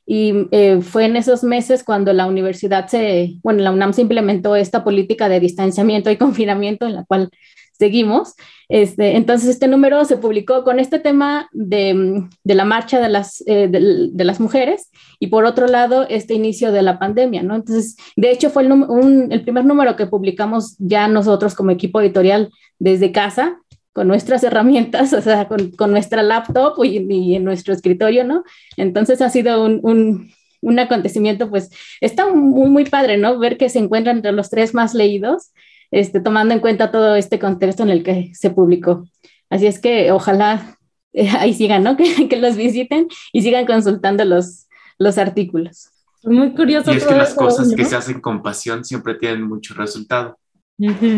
y 0.10 0.48
eh, 0.52 0.80
fue 0.82 1.04
en 1.04 1.18
esos 1.18 1.44
meses 1.44 1.84
cuando 1.84 2.14
la 2.14 2.28
universidad 2.28 2.88
se, 2.88 3.36
bueno, 3.44 3.62
la 3.62 3.72
UNAM 3.72 3.92
se 3.92 4.02
implementó 4.02 4.56
esta 4.56 4.86
política 4.86 5.28
de 5.28 5.42
distanciamiento 5.42 6.10
y 6.10 6.16
confinamiento 6.18 6.86
en 6.88 6.96
la 6.96 7.04
cual 7.04 7.30
seguimos. 7.78 8.34
Este, 8.70 9.16
entonces, 9.16 9.50
este 9.50 9.68
número 9.68 10.04
se 10.06 10.18
publicó 10.18 10.64
con 10.64 10.80
este 10.80 11.00
tema 11.00 11.50
de, 11.54 12.26
de 12.44 12.56
la 12.56 12.66
marcha 12.66 13.00
de 13.00 13.10
las, 13.10 13.44
eh, 13.48 13.68
de, 13.70 14.24
las 14.26 14.40
mujeres 14.40 14.92
y 15.20 15.28
por 15.28 15.46
otro 15.46 15.68
lado, 15.68 16.06
este 16.10 16.34
inicio 16.34 16.72
de 16.72 16.82
la 16.82 17.00
pandemia, 17.00 17.44
¿no? 17.44 17.56
Entonces, 17.56 17.96
de 18.16 18.32
hecho, 18.32 18.50
fue 18.50 18.64
el, 18.64 18.72
un, 18.72 19.32
el 19.32 19.42
primer 19.42 19.66
número 19.66 19.96
que 19.96 20.08
publicamos 20.08 20.76
ya 20.80 21.08
nosotros 21.08 21.56
como 21.56 21.72
equipo 21.72 22.02
editorial 22.02 22.50
desde 22.80 23.12
casa 23.12 23.58
con 23.98 24.08
nuestras 24.08 24.44
herramientas, 24.44 25.12
o 25.14 25.22
sea, 25.24 25.48
con, 25.48 25.72
con 25.72 25.90
nuestra 25.90 26.22
laptop 26.22 26.84
y, 26.84 27.36
en 27.36 27.44
nuestro 27.44 27.74
escritorio, 27.74 28.24
¿no? 28.24 28.44
Entonces 28.78 29.22
ha 29.22 29.30
sido 29.30 29.66
un, 29.66 30.30
un, 30.62 30.80
acontecimiento, 30.80 31.50
pues 31.50 31.72
está 32.00 32.32
muy, 32.32 32.70
muy 32.70 32.86
padre, 32.86 33.18
¿no? 33.18 33.40
Ver 33.40 33.58
que 33.58 33.70
se 33.70 33.80
encuentran 33.80 34.18
entre 34.18 34.34
los 34.34 34.52
tres 34.52 34.76
más 34.76 34.94
leídos, 34.94 35.52
este, 35.92 36.20
tomando 36.20 36.54
en 36.54 36.60
cuenta 36.60 36.92
todo 36.92 37.16
este 37.16 37.40
contexto 37.40 37.84
en 37.84 37.90
el 37.90 38.04
que 38.04 38.32
se 38.34 38.50
publicó. 38.50 39.08
Así 39.50 39.68
es 39.68 39.80
que 39.80 40.12
ojalá 40.12 40.78
eh, 41.14 41.30
ahí 41.40 41.54
sigan, 41.54 41.84
¿no? 41.84 41.98
Que, 41.98 42.28
que, 42.28 42.38
los 42.38 42.56
visiten 42.56 43.08
y 43.34 43.42
sigan 43.42 43.66
consultando 43.66 44.26
los, 44.26 44.68
los 44.98 45.18
artículos. 45.18 45.90
Muy 46.24 46.54
curioso. 46.54 46.94
Y 46.94 46.98
es 46.98 47.06
que 47.06 47.16
las 47.16 47.34
cosas 47.34 47.74
que 47.74 47.86
se 47.86 47.96
hacen 47.96 48.20
con 48.20 48.42
pasión 48.42 48.84
siempre 48.84 49.16
tienen 49.16 49.44
mucho 49.44 49.74
resultado. 49.74 50.38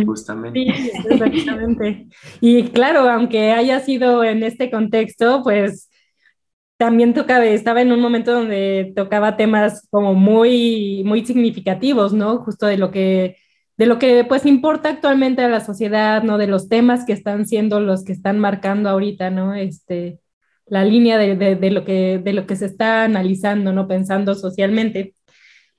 Justamente. 0.05 0.59
Sí, 0.59 0.91
exactamente. 1.09 2.07
y 2.39 2.63
claro, 2.69 3.09
aunque 3.09 3.51
haya 3.51 3.81
sido 3.81 4.23
en 4.23 4.43
este 4.43 4.71
contexto, 4.71 5.43
pues 5.43 5.89
también 6.77 7.13
tocaba, 7.13 7.45
estaba 7.45 7.81
en 7.81 7.91
un 7.91 7.99
momento 7.99 8.31
donde 8.31 8.93
tocaba 8.95 9.35
temas 9.35 9.85
como 9.91 10.13
muy, 10.13 11.03
muy 11.05 11.25
significativos, 11.25 12.13
¿no? 12.13 12.37
Justo 12.37 12.67
de 12.67 12.77
lo 12.77 12.89
que, 12.89 13.35
de 13.79 13.85
lo 13.85 13.97
que 13.97 14.25
pues 14.25 14.45
importa 14.45 14.89
actualmente 14.89 15.41
a 15.41 15.47
la 15.47 15.61
sociedad, 15.61 16.21
¿no? 16.21 16.37
De 16.37 16.47
los 16.47 16.67
temas 16.67 17.05
que 17.05 17.13
están 17.13 17.47
siendo 17.47 17.79
los 17.79 18.03
que 18.03 18.11
están 18.11 18.37
marcando 18.37 18.89
ahorita, 18.89 19.29
¿no? 19.29 19.55
Este, 19.55 20.19
la 20.65 20.83
línea 20.83 21.17
de, 21.17 21.37
de, 21.37 21.71
lo, 21.71 21.85
que, 21.85 22.19
de 22.21 22.33
lo 22.33 22.45
que 22.45 22.57
se 22.57 22.65
está 22.65 23.05
analizando, 23.05 23.71
¿no? 23.71 23.87
Pensando 23.87 24.35
socialmente. 24.35 25.13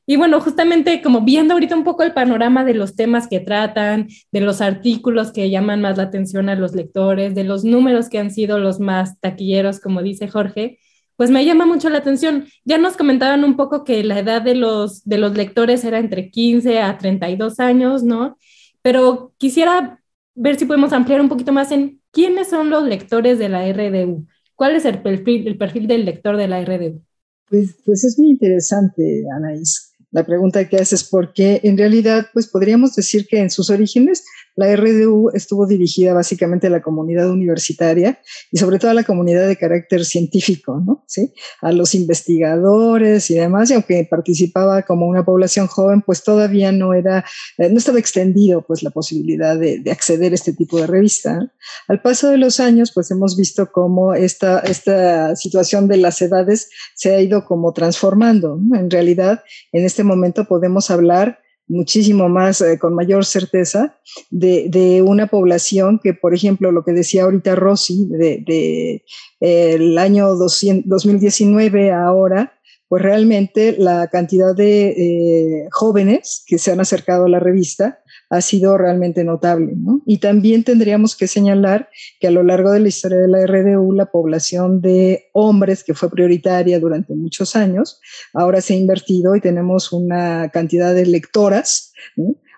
Y 0.07 0.17
bueno, 0.17 0.41
justamente 0.41 1.03
como 1.03 1.21
viendo 1.21 1.53
ahorita 1.53 1.77
un 1.77 1.85
poco 1.85 2.03
el 2.03 2.15
panorama 2.15 2.65
de 2.65 2.73
los 2.73 2.97
temas 2.97 3.29
que 3.29 3.39
tratan, 3.39 4.09
de 4.33 4.41
los 4.41 4.63
artículos 4.63 5.31
que 5.31 5.51
llaman 5.51 5.83
más 5.83 5.99
la 5.99 6.05
atención 6.05 6.49
a 6.49 6.55
los 6.55 6.75
lectores, 6.75 7.35
de 7.35 7.45
los 7.45 7.65
números 7.65 8.09
que 8.09 8.19
han 8.19 8.31
sido 8.31 8.59
los 8.59 8.81
más 8.81 9.21
taquilleros, 9.21 9.79
como 9.79 10.03
dice 10.03 10.27
Jorge, 10.27 10.79
pues 11.21 11.31
me 11.31 11.45
llama 11.45 11.67
mucho 11.67 11.91
la 11.91 11.99
atención. 11.99 12.47
Ya 12.65 12.79
nos 12.79 12.97
comentaban 12.97 13.45
un 13.45 13.55
poco 13.55 13.85
que 13.85 14.03
la 14.03 14.21
edad 14.21 14.41
de 14.41 14.55
los, 14.55 15.05
de 15.05 15.19
los 15.19 15.37
lectores 15.37 15.85
era 15.85 15.99
entre 15.99 16.31
15 16.31 16.79
a 16.79 16.97
32 16.97 17.61
años, 17.61 18.03
¿no? 18.03 18.39
Pero 18.81 19.35
quisiera 19.37 20.01
ver 20.35 20.59
si 20.59 20.65
podemos 20.65 20.95
ampliar 20.95 21.21
un 21.21 21.29
poquito 21.29 21.53
más 21.53 21.73
en 21.73 22.01
quiénes 22.11 22.49
son 22.49 22.71
los 22.71 22.85
lectores 22.85 23.39
de 23.39 23.51
la 23.51 23.71
RDU. 23.71 24.27
¿Cuál 24.55 24.77
es 24.77 24.87
el 24.87 25.03
perfil, 25.03 25.47
el 25.47 25.59
perfil 25.59 25.87
del 25.89 26.07
lector 26.07 26.39
de 26.39 26.49
la 26.49 26.65
RDU? 26.65 27.03
Pues, 27.51 27.77
pues 27.85 28.03
es 28.03 28.19
muy 28.19 28.31
interesante, 28.31 29.23
Anaís 29.37 29.91
la 30.13 30.25
pregunta 30.27 30.69
que 30.69 30.77
haces, 30.77 31.05
porque 31.05 31.61
en 31.63 31.79
realidad, 31.79 32.27
pues 32.33 32.49
podríamos 32.49 32.95
decir 32.95 33.27
que 33.29 33.39
en 33.39 33.51
sus 33.51 33.71
orígenes 33.71 34.25
la 34.61 34.77
RDU 34.77 35.31
estuvo 35.33 35.67
dirigida 35.67 36.13
básicamente 36.13 36.67
a 36.67 36.71
la 36.71 36.83
comunidad 36.83 37.31
universitaria 37.31 38.21
y 38.53 38.59
sobre 38.59 38.79
todo 38.79 38.91
a 38.91 38.95
la 38.95 39.05
comunidad 39.05 39.49
de 39.49 39.57
carácter 39.57 40.05
científico, 40.05 40.83
¿no? 40.85 41.03
¿Sí? 41.07 41.33
A 41.63 41.73
los 41.73 41.95
investigadores 41.95 43.31
y 43.31 43.37
demás, 43.37 43.71
y 43.71 43.75
aunque 43.75 44.07
participaba 44.09 44.83
como 44.83 45.07
una 45.07 45.25
población 45.25 45.67
joven, 45.67 46.03
pues 46.03 46.23
todavía 46.23 46.73
no 46.73 46.93
era, 46.93 47.25
eh, 47.57 47.71
no 47.71 47.79
estaba 47.79 47.99
extendido 47.99 48.61
pues 48.61 48.83
la 48.83 48.91
posibilidad 48.91 49.59
de, 49.59 49.83
acceder 49.91 50.33
a 50.33 50.35
este 50.35 50.53
tipo 50.53 50.79
de 50.79 50.87
revista. 50.87 51.51
Al 51.89 52.03
paso 52.03 52.29
de 52.29 52.37
los 52.37 52.61
años, 52.61 52.93
pues 52.95 53.11
hemos 53.11 53.39
visto 53.39 53.73
cómo 53.73 54.13
esta, 54.13 54.59
esta 54.61 55.37
situación 55.37 55.89
de 55.89 55.97
las 55.97 56.21
edades 56.21 56.69
se 56.95 57.15
ha 57.15 57.21
ido 57.21 57.47
como 57.47 57.73
transformando. 57.73 58.61
En 58.75 58.91
realidad, 58.91 59.43
en 59.73 59.87
este 59.87 60.05
momento 60.05 60.45
podemos 60.45 60.91
hablar 60.91 61.39
muchísimo 61.71 62.29
más, 62.29 62.61
eh, 62.61 62.79
con 62.79 62.95
mayor 62.95 63.25
certeza, 63.25 63.97
de, 64.31 64.67
de, 64.69 65.03
una 65.03 65.29
población 65.29 66.01
que, 66.03 66.13
por 66.15 66.35
ejemplo, 66.35 66.73
lo 66.73 66.85
que 66.85 66.93
decía 66.93 67.25
ahorita 67.25 67.55
Rosy, 67.55 68.07
de, 68.09 68.43
de 68.45 69.05
eh, 69.41 69.75
el 69.75 69.97
año 69.97 70.35
200, 70.35 70.89
2019 70.89 71.93
ahora, 71.93 72.53
pues 72.91 73.05
realmente 73.05 73.77
la 73.79 74.09
cantidad 74.09 74.53
de 74.53 74.89
eh, 74.89 75.69
jóvenes 75.71 76.43
que 76.45 76.59
se 76.59 76.73
han 76.73 76.81
acercado 76.81 77.27
a 77.27 77.29
la 77.29 77.39
revista 77.39 78.01
ha 78.31 78.41
sido 78.41 78.77
realmente 78.77 79.23
notable. 79.23 79.75
¿no? 79.77 80.03
Y 80.07 80.19
también 80.19 80.65
tendríamos 80.65 81.15
que 81.15 81.29
señalar 81.29 81.89
que 82.19 82.27
a 82.27 82.33
lo 82.33 82.43
largo 82.43 82.73
de 82.73 82.81
la 82.81 82.89
historia 82.89 83.19
de 83.19 83.29
la 83.29 83.47
RDU, 83.47 83.93
la 83.93 84.11
población 84.11 84.81
de 84.81 85.29
hombres, 85.35 85.85
que 85.85 85.95
fue 85.95 86.11
prioritaria 86.11 86.81
durante 86.81 87.15
muchos 87.15 87.55
años, 87.55 88.01
ahora 88.35 88.61
se 88.61 88.75
ha 88.75 88.77
invertido 88.77 89.37
y 89.37 89.41
tenemos 89.41 89.93
una 89.93 90.49
cantidad 90.49 90.93
de 90.93 91.07
lectoras. 91.07 91.93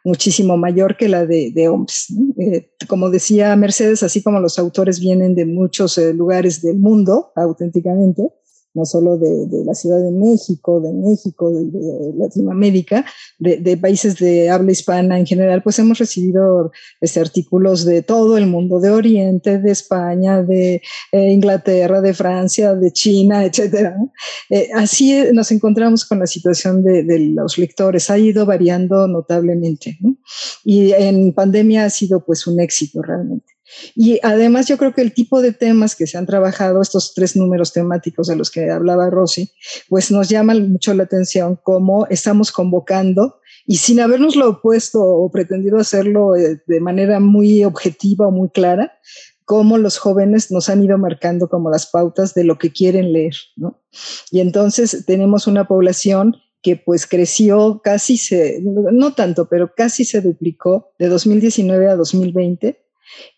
muchísimo 0.03 0.57
mayor 0.57 0.97
que 0.97 1.09
la 1.09 1.27
de, 1.27 1.68
hombres. 1.68 2.07
Eh, 2.38 2.71
como 2.88 3.11
decía 3.11 3.55
Mercedes, 3.55 4.03
así 4.03 4.23
como 4.23 4.40
los 4.40 4.59
autores 4.59 4.99
vienen 4.99 5.35
de 5.35 5.45
muchos 5.45 5.99
eh, 5.99 6.14
lugares 6.14 6.62
del 6.62 6.79
mundo 6.79 7.33
auténticamente, 7.37 8.31
no 8.75 8.85
solo 8.85 9.19
de, 9.19 9.47
de, 9.47 9.65
la 9.65 9.75
Ciudad 9.75 10.03
de 10.03 10.11
México, 10.11 10.81
de 10.81 10.93
México, 10.93 11.51
de, 11.51 12.13
Latinoamérica, 12.17 13.05
de, 13.39 13.77
países 13.77 14.19
de 14.19 14.51
habla 14.51 14.73
hispana 14.73 15.19
en 15.19 15.27
general, 15.27 15.63
pues 15.63 15.79
hemos 15.79 15.99
recibido 15.99 16.73
este, 17.01 17.21
artículos 17.21 17.85
de 17.85 18.03
todo 18.03 18.39
el 18.39 18.47
mundo, 18.47 18.81
de 18.81 18.91
Oriente, 18.91 19.59
de 19.59 19.71
España, 19.71 20.43
de 20.43 20.83
eh, 21.13 21.33
Inglaterra, 21.33 22.01
de 22.01 22.15
Francia, 22.15 22.75
de 22.75 22.93
China, 22.93 23.45
etc. 23.45 23.93
Eh, 24.51 24.71
así 24.75 25.17
nos 25.33 25.51
encontramos 25.53 26.05
con 26.05 26.19
la 26.19 26.27
situación 26.27 26.83
de, 26.83 27.03
los 27.35 27.59
lectores, 27.59 28.11
ha 28.11 28.19
ido 28.19 28.47
variando 28.47 29.07
notablemente. 29.07 29.97
¿no? 30.01 30.12
Y 30.64 30.92
en 30.92 31.33
pandemia 31.33 31.85
ha 31.85 31.90
sido 31.90 32.25
pues 32.25 32.46
un 32.46 32.61
éxito 32.61 33.03
realmente. 33.03 33.53
Y 33.94 34.18
además 34.22 34.68
yo 34.68 34.77
creo 34.77 34.94
que 34.94 35.03
el 35.03 35.14
tipo 35.14 35.40
de 35.40 35.53
temas 35.53 35.96
que 35.96 36.07
se 36.07 36.18
han 36.18 36.27
trabajado, 36.27 36.83
estos 36.83 37.14
tres 37.14 37.37
números 37.37 37.72
temáticos 37.72 38.27
de 38.27 38.37
los 38.37 38.51
que 38.51 38.70
hablaba 38.70 39.11
Rosy, 39.11 39.51
pues 39.88 40.11
nos 40.11 40.29
llama 40.29 40.55
mucho 40.55 40.94
la 40.94 41.05
atención 41.05 41.59
cómo 41.62 42.07
estamos 42.09 42.53
convocando 42.53 43.40
y 43.66 43.77
sin 43.77 44.01
habernos 44.01 44.37
lo 44.37 44.48
opuesto 44.48 45.01
o 45.01 45.31
pretendido 45.31 45.79
hacerlo 45.79 46.37
eh, 46.37 46.61
de 46.66 46.81
manera 46.81 47.20
muy 47.20 47.64
objetiva 47.64 48.27
o 48.27 48.31
muy 48.31 48.51
clara, 48.51 48.92
cómo 49.44 49.79
los 49.79 49.98
jóvenes 49.98 50.51
nos 50.51 50.68
han 50.68 50.83
ido 50.83 50.98
marcando 50.98 51.48
como 51.48 51.70
las 51.70 51.87
pautas 51.87 52.35
de 52.35 52.44
lo 52.44 52.59
que 52.59 52.72
quieren 52.72 53.12
leer, 53.12 53.35
¿no? 53.57 53.81
Y 54.31 54.40
entonces 54.40 55.05
tenemos 55.07 55.46
una 55.46 55.66
población 55.66 56.37
que 56.62 56.77
pues 56.77 57.07
creció 57.07 57.81
casi 57.83 58.16
se, 58.16 58.61
no 58.62 59.14
tanto, 59.14 59.48
pero 59.48 59.75
casi 59.75 60.05
se 60.05 60.20
duplicó 60.20 60.92
de 60.98 61.09
2019 61.09 61.88
a 61.88 61.96
2020 61.96 62.79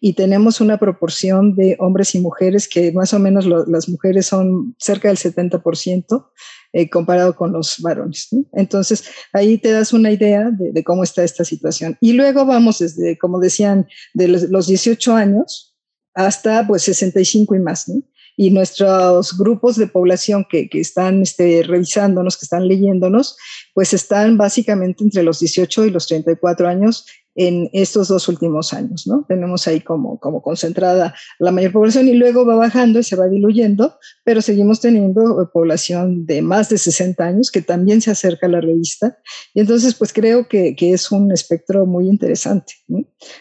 y 0.01 0.13
tenemos 0.13 0.61
una 0.61 0.79
proporción 0.79 1.55
de 1.55 1.77
hombres 1.81 2.15
y 2.15 2.21
mujeres 2.21 2.69
que 2.69 2.93
más 2.93 3.15
o 3.15 3.19
menos 3.19 3.47
las 3.47 3.89
mujeres 3.89 4.27
son 4.27 4.75
cerca 4.79 5.09
del 5.09 5.17
70% 5.17 6.27
eh, 6.73 6.91
comparado 6.91 7.35
con 7.37 7.53
los 7.53 7.81
varones. 7.81 8.29
Entonces, 8.53 9.05
ahí 9.33 9.59
te 9.59 9.71
das 9.73 9.93
una 9.93 10.11
idea 10.11 10.51
de, 10.51 10.85
cómo 10.85 11.05
está 11.05 11.25
esta 11.25 11.45
situación. 11.45 11.97
Y 12.01 12.13
luego 12.13 12.45
vamos 12.45 12.81
desde, 12.81 13.17
como 13.19 13.39
decían, 13.39 13.87
de 14.13 14.29
los, 14.29 14.67
18 14.67 15.15
años 15.15 15.75
hasta 16.15 16.67
pues 16.67 16.83
65 16.83 17.55
y 17.55 17.59
más. 17.61 17.91
Y 18.37 18.51
nuestros 18.51 19.37
grupos 19.37 19.77
de 19.77 19.87
población 19.87 20.47
que, 20.49 20.69
que 20.69 20.81
están 20.81 21.23
este, 21.23 21.63
revisándonos, 21.63 22.37
que 22.37 22.45
están 22.45 22.67
leyéndonos, 22.67 23.37
pues 23.75 23.95
están 23.95 24.37
básicamente 24.37 25.05
entre 25.05 25.23
los 25.23 25.41
18 25.41 25.87
y 25.87 25.91
los 25.91 26.07
34 26.07 26.69
años 26.69 27.07
en 27.37 27.69
estos 27.73 28.09
dos 28.09 28.29
últimos 28.29 28.73
años, 28.73 29.07
¿no? 29.07 29.25
Tenemos 29.29 29.67
ahí 29.67 29.81
como, 29.81 30.19
como 30.21 30.41
concentrada 30.41 31.15
la 31.39 31.51
mayor 31.51 31.73
población 31.73 32.09
y 32.09 32.15
luego 32.15 32.47
va 32.47 32.55
bajando 32.55 33.01
y 33.01 33.03
se 33.03 33.17
va 33.17 33.27
diluyendo, 33.27 33.99
pero 34.23 34.41
seguimos 34.41 34.81
teniendo 34.81 35.43
eh, 35.43 35.47
población 35.53 36.27
de 36.27 36.43
más 36.43 36.69
de 36.69 36.79
60 36.79 37.25
años 37.25 37.51
que 37.51 37.61
también 37.61 38.01
se 38.01 38.11
acerca 38.11 38.47
a 38.47 38.51
la 38.51 38.61
revista. 38.61 39.19
Y 39.53 39.61
entonces, 39.61 39.95
pues 39.95 40.13
creo 40.13 40.49
que, 40.49 40.77
que 40.77 40.93
es 40.93 41.11
un 41.11 41.33
espectro 41.33 41.87
muy 41.87 42.09
interesante 42.09 42.75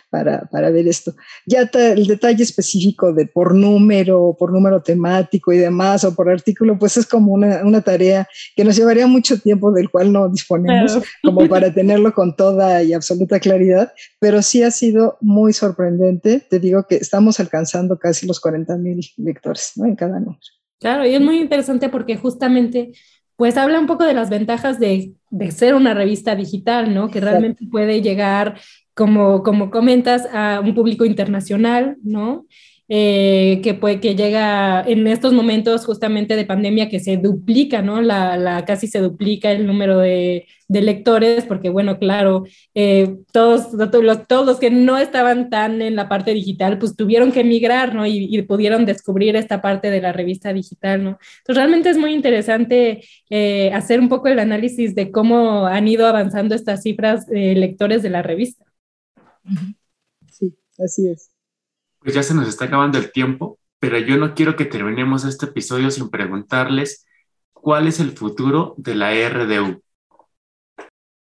para, 0.10 0.42
para, 0.52 0.72
ver 0.72 0.88
esto. 0.88 1.14
Ya 1.46 1.70
el 1.74 2.08
detalle 2.08 2.44
específico 2.44 3.14
de 3.14 3.28
por 3.28 3.54
número, 3.54 4.36
por 4.38 4.52
número 4.52 4.82
temático 4.82 5.54
y 5.54 5.58
demás, 5.58 6.04
o 6.04 6.16
por 6.16 6.30
artículo, 6.30 6.80
pues 6.80 6.98
es 6.98 7.06
como 7.06 7.34
una, 7.34 7.64
una 7.64 7.82
tarea 7.82 8.28
que 8.56 8.64
nos 8.64 8.76
llevaría 8.76 9.06
mucho 9.06 9.40
tiempo, 9.40 9.72
del 9.72 9.90
cual 9.90 10.12
no 10.12 10.30
disponemos, 10.30 11.00
como 11.24 11.48
para 11.50 11.74
tenerlo 11.74 12.14
con 12.14 12.36
toda 12.36 12.82
y 12.82 12.94
absoluta 12.94 13.40
claridad 13.40 13.83
pero 14.20 14.42
sí 14.42 14.64
ha 14.64 14.72
sido 14.72 15.18
muy 15.22 15.54
sorprendente. 15.54 16.40
Te 16.40 16.60
digo 16.60 16.86
que 16.88 16.96
estamos 16.96 17.40
alcanzando 17.40 17.98
casi 17.98 18.28
los 18.28 18.40
40 18.40 18.78
mil 18.78 19.00
lectores 19.18 19.74
en 19.78 19.96
cada 19.96 20.20
número. 20.20 20.40
Claro, 20.80 21.06
y 21.06 21.16
es 21.16 21.22
muy 21.22 21.40
interesante 21.40 21.90
porque 21.90 22.18
justamente 22.18 22.92
pues 23.36 23.58
habla 23.58 23.80
un 23.80 23.88
poco 23.88 24.04
de 24.06 24.14
las 24.14 24.30
ventajas 24.30 24.80
de, 24.80 25.16
ser 25.50 25.76
una 25.76 25.94
revista 25.94 26.36
digital, 26.36 26.94
¿no? 26.94 27.10
Que 27.10 27.20
realmente 27.20 27.66
puede 27.70 28.02
llegar, 28.02 28.60
como, 28.94 29.42
como 29.44 29.72
comentas, 29.72 30.28
a 30.32 30.62
un 30.64 30.76
público 30.76 31.04
internacional, 31.04 31.98
¿no? 32.04 32.46
Eh, 32.96 33.60
que, 33.64 33.74
puede, 33.74 34.00
que 34.00 34.14
llega 34.14 34.84
en 34.86 35.08
estos 35.08 35.34
momentos 35.34 35.84
justamente 35.84 36.36
de 36.36 36.46
pandemia 36.46 36.90
que 36.90 37.00
se 37.00 37.18
duplica, 37.18 37.82
¿no? 37.82 38.04
La, 38.04 38.64
casi 38.68 38.86
se 38.86 39.00
duplica 39.00 39.52
el 39.52 39.66
número 39.66 39.98
de, 39.98 40.46
lectores, 40.68 41.46
porque 41.46 41.70
bueno, 41.70 41.98
claro, 41.98 42.44
eh, 42.76 43.16
todos, 43.32 43.70
todos 44.28 44.46
los 44.46 44.60
que 44.60 44.70
no 44.70 45.00
estaban 45.00 45.50
tan 45.50 45.82
en 45.82 45.96
la 45.96 46.08
parte 46.08 46.36
digital, 46.36 46.78
pues 46.78 46.96
tuvieron 46.96 47.32
que 47.32 47.40
emigrar, 47.40 47.96
¿no? 47.96 48.06
Y, 48.06 48.40
pudieron 48.44 48.86
descubrir 48.86 49.36
esta 49.36 49.60
parte 49.60 49.90
de 49.90 50.00
la 50.00 50.12
revista 50.12 50.54
digital, 50.54 51.04
¿no? 51.04 51.10
Entonces 51.40 51.56
realmente 51.56 51.90
es 51.90 51.98
muy 51.98 52.14
interesante 52.14 53.04
eh, 53.32 53.72
hacer 53.74 54.00
un 54.02 54.10
poco 54.10 54.28
el 54.28 54.38
análisis 54.38 54.94
de 54.94 55.10
cómo 55.12 55.66
han 55.66 55.88
ido 55.88 56.06
avanzando 56.06 56.54
estas 56.54 56.84
cifras 56.84 57.26
de 57.26 57.56
lectores 57.56 58.04
de 58.04 58.10
la 58.12 58.22
revista. 58.22 58.66
Sí, 60.32 60.54
así 60.78 61.08
es 61.08 61.33
pues 62.04 62.16
ya 62.16 62.24
se 62.24 62.34
nos 62.34 62.48
está 62.48 62.66
acabando 62.66 62.98
el 62.98 63.12
tiempo, 63.12 63.58
pero 63.80 63.98
yo 63.98 64.18
no 64.18 64.34
quiero 64.34 64.56
que 64.56 64.66
terminemos 64.66 65.26
este 65.26 65.46
episodio 65.48 65.90
sin 65.90 66.10
preguntarles 66.10 67.06
cuál 67.54 67.88
es 67.88 68.00
el 68.00 68.12
futuro 68.12 68.76
de 68.78 68.96
la 68.96 69.12
RDU. 69.12 69.82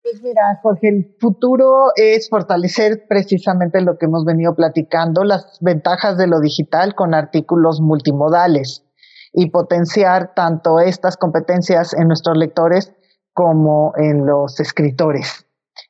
Pues 0.03 0.21
mira, 0.21 0.41
Jorge, 0.61 0.87
el 0.87 1.15
futuro 1.19 1.87
es 1.95 2.29
fortalecer 2.29 3.07
precisamente 3.09 3.81
lo 3.81 3.97
que 3.97 4.05
hemos 4.05 4.23
venido 4.23 4.55
platicando, 4.55 5.25
las 5.25 5.57
ventajas 5.59 6.17
de 6.17 6.27
lo 6.27 6.39
digital 6.39 6.95
con 6.95 7.13
artículos 7.13 7.81
multimodales 7.81 8.85
y 9.33 9.49
potenciar 9.49 10.33
tanto 10.33 10.79
estas 10.79 11.17
competencias 11.17 11.93
en 11.93 12.07
nuestros 12.07 12.37
lectores 12.37 12.93
como 13.33 13.93
en 13.97 14.25
los 14.25 14.59
escritores. 14.59 15.46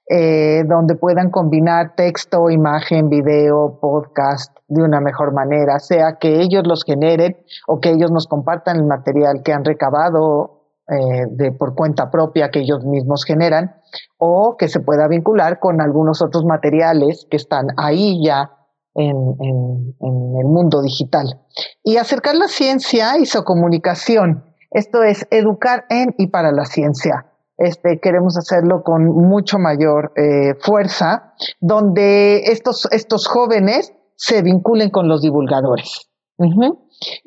Eh, 0.09 0.63
donde 0.65 0.95
puedan 0.95 1.31
combinar 1.31 1.95
texto, 1.97 2.49
imagen, 2.49 3.09
video, 3.09 3.77
podcast 3.81 4.55
de 4.69 4.81
una 4.81 5.01
mejor 5.01 5.33
manera, 5.33 5.79
sea 5.79 6.17
que 6.17 6.39
ellos 6.39 6.65
los 6.65 6.85
generen 6.85 7.35
o 7.67 7.81
que 7.81 7.89
ellos 7.89 8.09
nos 8.09 8.25
compartan 8.25 8.77
el 8.77 8.85
material 8.85 9.41
que 9.43 9.51
han 9.51 9.65
recabado 9.65 10.57
eh, 10.89 11.25
de, 11.31 11.51
por 11.51 11.75
cuenta 11.75 12.09
propia 12.09 12.51
que 12.51 12.61
ellos 12.61 12.85
mismos 12.85 13.25
generan, 13.25 13.75
o 14.17 14.55
que 14.57 14.69
se 14.69 14.79
pueda 14.79 15.09
vincular 15.09 15.59
con 15.59 15.81
algunos 15.81 16.21
otros 16.21 16.45
materiales 16.45 17.27
que 17.29 17.35
están 17.35 17.67
ahí 17.75 18.23
ya 18.25 18.51
en, 18.95 19.35
en, 19.41 19.95
en 19.99 20.35
el 20.39 20.45
mundo 20.45 20.81
digital. 20.81 21.41
Y 21.83 21.97
acercar 21.97 22.35
la 22.35 22.47
ciencia 22.47 23.17
y 23.17 23.25
su 23.25 23.43
comunicación. 23.43 24.45
Esto 24.71 25.03
es 25.03 25.27
educar 25.31 25.83
en 25.89 26.15
y 26.17 26.27
para 26.27 26.53
la 26.53 26.63
ciencia 26.63 27.25
este, 27.57 27.99
queremos 27.99 28.37
hacerlo 28.37 28.83
con 28.83 29.05
mucho 29.05 29.57
mayor 29.57 30.13
eh, 30.15 30.55
fuerza, 30.61 31.33
donde 31.59 32.43
estos, 32.51 32.87
estos 32.91 33.27
jóvenes 33.27 33.93
se 34.15 34.41
vinculen 34.41 34.89
con 34.89 35.07
los 35.07 35.21
divulgadores. 35.21 36.09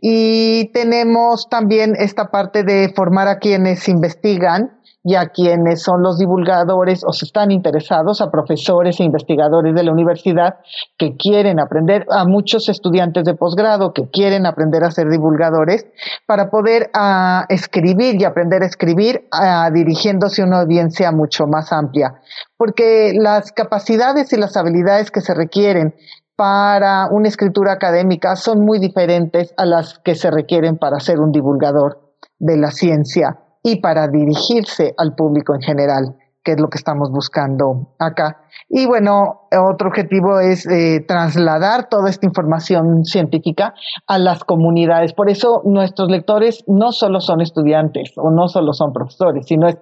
Y 0.00 0.70
tenemos 0.72 1.48
también 1.48 1.94
esta 1.96 2.30
parte 2.30 2.62
de 2.62 2.92
formar 2.94 3.28
a 3.28 3.38
quienes 3.38 3.88
investigan 3.88 4.79
y 5.02 5.14
a 5.14 5.28
quienes 5.28 5.82
son 5.82 6.02
los 6.02 6.18
divulgadores 6.18 7.02
o 7.06 7.12
se 7.12 7.24
están 7.24 7.50
interesados, 7.50 8.20
a 8.20 8.30
profesores 8.30 9.00
e 9.00 9.04
investigadores 9.04 9.74
de 9.74 9.82
la 9.82 9.92
universidad 9.92 10.56
que 10.98 11.16
quieren 11.16 11.58
aprender, 11.58 12.06
a 12.10 12.26
muchos 12.26 12.68
estudiantes 12.68 13.24
de 13.24 13.34
posgrado 13.34 13.94
que 13.94 14.10
quieren 14.10 14.44
aprender 14.44 14.84
a 14.84 14.90
ser 14.90 15.08
divulgadores 15.08 15.86
para 16.26 16.50
poder 16.50 16.90
ah, 16.92 17.46
escribir 17.48 18.20
y 18.20 18.24
aprender 18.24 18.62
a 18.62 18.66
escribir 18.66 19.26
ah, 19.32 19.70
dirigiéndose 19.72 20.42
a 20.42 20.46
una 20.46 20.60
audiencia 20.60 21.12
mucho 21.12 21.46
más 21.46 21.72
amplia. 21.72 22.20
Porque 22.58 23.14
las 23.14 23.52
capacidades 23.52 24.32
y 24.34 24.36
las 24.36 24.56
habilidades 24.56 25.10
que 25.10 25.22
se 25.22 25.32
requieren 25.34 25.94
para 26.36 27.08
una 27.10 27.28
escritura 27.28 27.72
académica 27.72 28.36
son 28.36 28.64
muy 28.64 28.78
diferentes 28.78 29.54
a 29.56 29.64
las 29.64 29.98
que 29.98 30.14
se 30.14 30.30
requieren 30.30 30.76
para 30.76 31.00
ser 31.00 31.20
un 31.20 31.32
divulgador 31.32 32.00
de 32.38 32.56
la 32.58 32.70
ciencia 32.70 33.38
y 33.62 33.80
para 33.80 34.08
dirigirse 34.08 34.94
al 34.96 35.14
público 35.14 35.54
en 35.54 35.60
general, 35.60 36.16
que 36.42 36.52
es 36.52 36.60
lo 36.60 36.68
que 36.68 36.78
estamos 36.78 37.10
buscando 37.10 37.94
acá. 37.98 38.42
Y 38.68 38.86
bueno, 38.86 39.48
otro 39.52 39.88
objetivo 39.88 40.40
es 40.40 40.66
eh, 40.66 41.04
trasladar 41.06 41.88
toda 41.88 42.08
esta 42.08 42.26
información 42.26 43.04
científica 43.04 43.74
a 44.06 44.18
las 44.18 44.44
comunidades. 44.44 45.12
Por 45.12 45.28
eso 45.28 45.62
nuestros 45.64 46.10
lectores 46.10 46.64
no 46.66 46.92
solo 46.92 47.20
son 47.20 47.40
estudiantes 47.40 48.12
o 48.16 48.30
no 48.30 48.48
solo 48.48 48.72
son 48.72 48.92
profesores, 48.92 49.46
sino 49.46 49.68
es 49.68 49.76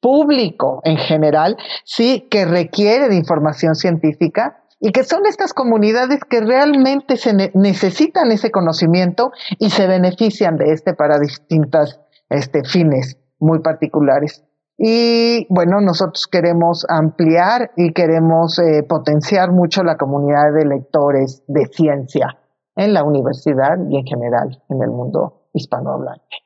público 0.00 0.80
en 0.84 0.96
general, 0.96 1.56
sí, 1.84 2.26
que 2.30 2.44
requiere 2.44 3.08
de 3.08 3.16
información 3.16 3.74
científica 3.74 4.62
y 4.80 4.92
que 4.92 5.02
son 5.02 5.26
estas 5.26 5.52
comunidades 5.52 6.20
que 6.28 6.40
realmente 6.40 7.16
se 7.16 7.34
necesitan 7.54 8.30
ese 8.30 8.50
conocimiento 8.50 9.32
y 9.58 9.70
se 9.70 9.88
benefician 9.88 10.56
de 10.56 10.72
este 10.72 10.94
para 10.94 11.18
distintas 11.18 12.00
este, 12.28 12.64
fines 12.64 13.18
muy 13.38 13.60
particulares. 13.60 14.44
Y 14.76 15.46
bueno, 15.48 15.80
nosotros 15.80 16.26
queremos 16.26 16.86
ampliar 16.88 17.72
y 17.76 17.92
queremos 17.92 18.58
eh, 18.58 18.84
potenciar 18.88 19.50
mucho 19.50 19.82
la 19.82 19.96
comunidad 19.96 20.52
de 20.54 20.66
lectores 20.66 21.42
de 21.48 21.66
ciencia 21.66 22.38
en 22.76 22.94
la 22.94 23.02
universidad 23.02 23.76
y 23.90 23.98
en 23.98 24.06
general 24.06 24.62
en 24.68 24.82
el 24.82 24.90
mundo 24.90 25.48
hispanohablante. 25.52 26.36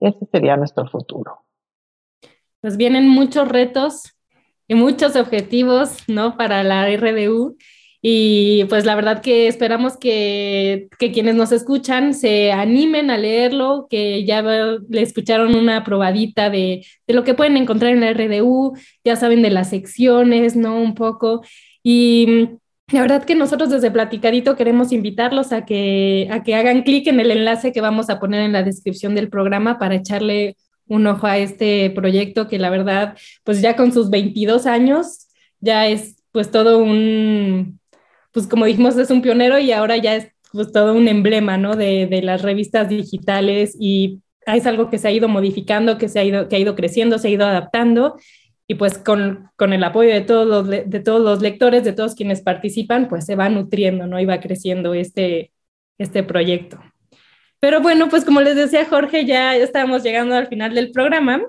Ese 0.00 0.26
sería 0.32 0.56
nuestro 0.56 0.88
futuro. 0.88 1.44
Pues 2.60 2.76
vienen 2.76 3.08
muchos 3.08 3.48
retos 3.48 4.16
y 4.66 4.74
muchos 4.74 5.14
objetivos, 5.14 6.08
¿no? 6.08 6.36
Para 6.36 6.64
la 6.64 6.86
RDU 6.88 7.56
y 8.02 8.64
pues 8.64 8.86
la 8.86 8.94
verdad 8.94 9.20
que 9.20 9.46
esperamos 9.46 9.98
que, 9.98 10.88
que, 10.98 11.12
quienes 11.12 11.34
nos 11.34 11.52
escuchan 11.52 12.14
se 12.14 12.50
animen 12.50 13.10
a 13.10 13.18
leerlo, 13.18 13.86
que 13.90 14.24
ya 14.24 14.42
le 14.42 15.02
escucharon 15.02 15.54
una 15.54 15.84
probadita 15.84 16.48
de, 16.48 16.86
de, 17.06 17.14
lo 17.14 17.24
que 17.24 17.34
pueden 17.34 17.58
encontrar 17.58 17.92
en 17.92 18.00
la 18.00 18.12
RDU, 18.12 18.74
ya 19.04 19.16
saben 19.16 19.42
de 19.42 19.50
las 19.50 19.70
secciones, 19.70 20.56
¿no? 20.56 20.80
Un 20.80 20.94
poco. 20.94 21.42
Y 21.82 22.48
la 22.90 23.02
verdad 23.02 23.24
que 23.24 23.34
nosotros 23.34 23.70
desde 23.70 23.90
Platicadito 23.90 24.56
queremos 24.56 24.92
invitarlos 24.92 25.52
a 25.52 25.66
que, 25.66 26.28
a 26.30 26.42
que 26.42 26.54
hagan 26.54 26.82
clic 26.82 27.06
en 27.06 27.20
el 27.20 27.30
enlace 27.30 27.72
que 27.72 27.80
vamos 27.82 28.10
a 28.10 28.18
poner 28.18 28.42
en 28.42 28.52
la 28.52 28.62
descripción 28.62 29.14
del 29.14 29.28
programa 29.28 29.78
para 29.78 29.96
echarle 29.96 30.56
un 30.86 31.06
ojo 31.06 31.26
a 31.26 31.38
este 31.38 31.90
proyecto 31.90 32.48
que 32.48 32.58
la 32.58 32.70
verdad, 32.70 33.16
pues 33.44 33.60
ya 33.60 33.76
con 33.76 33.92
sus 33.92 34.10
22 34.10 34.66
años, 34.66 35.28
ya 35.60 35.86
es 35.86 36.16
pues 36.32 36.50
todo 36.50 36.78
un, 36.78 37.79
pues 38.32 38.46
como 38.46 38.64
dijimos, 38.64 38.96
es 38.96 39.10
un 39.10 39.22
pionero 39.22 39.58
y 39.58 39.72
ahora 39.72 39.96
ya 39.96 40.16
es 40.16 40.28
pues 40.52 40.72
todo 40.72 40.94
un 40.94 41.08
emblema, 41.08 41.56
¿no? 41.56 41.76
De, 41.76 42.06
de, 42.06 42.22
las 42.22 42.42
revistas 42.42 42.88
digitales 42.88 43.76
y 43.78 44.20
es 44.46 44.66
algo 44.66 44.90
que 44.90 44.98
se 44.98 45.08
ha 45.08 45.12
ido 45.12 45.28
modificando, 45.28 45.98
que, 45.98 46.08
se 46.08 46.18
ha 46.18 46.24
ido, 46.24 46.48
que 46.48 46.56
ha 46.56 46.58
ido 46.58 46.74
creciendo, 46.74 47.18
se 47.18 47.28
ha 47.28 47.30
ido 47.30 47.46
adaptando 47.46 48.16
y 48.70 48.74
pues 48.76 48.98
con, 48.98 49.50
con 49.56 49.72
el 49.72 49.82
apoyo 49.82 50.12
de 50.12 50.20
todos, 50.20 50.46
los, 50.46 50.68
de 50.68 51.00
todos 51.00 51.20
los 51.20 51.42
lectores, 51.42 51.82
de 51.82 51.92
todos 51.92 52.14
quienes 52.14 52.40
participan, 52.40 53.08
pues 53.08 53.26
se 53.26 53.34
va 53.34 53.48
nutriendo, 53.48 54.06
¿no? 54.06 54.20
Y 54.20 54.26
va 54.26 54.38
creciendo 54.38 54.94
este, 54.94 55.50
este 55.98 56.22
proyecto. 56.22 56.80
Pero 57.58 57.80
bueno, 57.80 58.08
pues 58.08 58.24
como 58.24 58.40
les 58.40 58.54
decía 58.54 58.86
Jorge, 58.86 59.26
ya 59.26 59.56
estamos 59.56 60.04
llegando 60.04 60.36
al 60.36 60.46
final 60.46 60.74
del 60.74 60.92
programa 60.92 61.42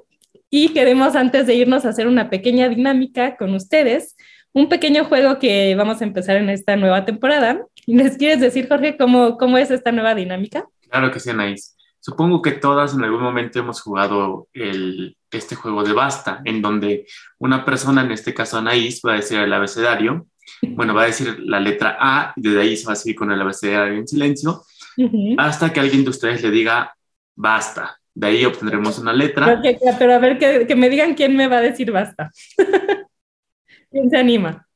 y 0.49 0.69
queremos 0.69 1.15
antes 1.15 1.45
de 1.45 1.53
irnos 1.53 1.85
hacer 1.85 2.07
una 2.07 2.29
pequeña 2.31 2.67
dinámica 2.69 3.37
con 3.37 3.53
ustedes, 3.53 4.17
un 4.53 4.69
pequeño 4.69 5.05
juego 5.05 5.39
que 5.39 5.75
vamos 5.75 6.01
a 6.01 6.03
empezar 6.03 6.37
en 6.37 6.49
esta 6.49 6.75
nueva 6.75 7.05
temporada. 7.05 7.65
¿Les 7.85 8.17
quieres 8.17 8.39
decir, 8.39 8.67
Jorge, 8.67 8.97
cómo, 8.97 9.37
cómo 9.37 9.57
es 9.57 9.71
esta 9.71 9.91
nueva 9.91 10.15
dinámica? 10.15 10.65
Claro 10.89 11.11
que 11.11 11.19
sí, 11.19 11.29
Anaís. 11.29 11.75
Supongo 11.99 12.41
que 12.41 12.53
todas 12.53 12.95
en 12.95 13.03
algún 13.03 13.21
momento 13.21 13.59
hemos 13.59 13.81
jugado 13.81 14.47
el, 14.53 15.15
este 15.29 15.55
juego 15.55 15.83
de 15.83 15.93
basta, 15.93 16.41
en 16.45 16.61
donde 16.61 17.05
una 17.37 17.63
persona, 17.63 18.01
en 18.01 18.11
este 18.11 18.33
caso 18.33 18.57
Anaís, 18.57 19.01
va 19.05 19.13
a 19.13 19.17
decir 19.17 19.39
el 19.39 19.53
abecedario, 19.53 20.27
bueno, 20.61 20.93
va 20.93 21.03
a 21.03 21.07
decir 21.07 21.39
la 21.39 21.59
letra 21.59 21.97
A 21.99 22.33
y 22.35 22.41
desde 22.41 22.61
ahí 22.61 22.77
se 22.77 22.87
va 22.87 22.93
a 22.93 22.95
seguir 22.95 23.15
con 23.15 23.31
el 23.31 23.41
abecedario 23.41 23.97
en 23.97 24.07
silencio 24.07 24.63
hasta 25.37 25.71
que 25.71 25.79
alguien 25.79 26.03
de 26.03 26.09
ustedes 26.09 26.41
le 26.41 26.51
diga 26.51 26.95
basta. 27.35 27.97
De 28.13 28.27
ahí 28.27 28.45
obtendremos 28.45 28.99
una 28.99 29.13
letra. 29.13 29.61
pero 29.97 30.13
a 30.13 30.19
ver, 30.19 30.37
que, 30.37 30.75
me 30.75 30.89
digan 30.89 31.13
quién 31.13 31.35
me 31.35 31.47
va 31.47 31.57
a 31.57 31.61
decir 31.61 31.91
basta. 31.91 32.31
¿Quién 33.91 34.09
se 34.09 34.17
anima? 34.17 34.67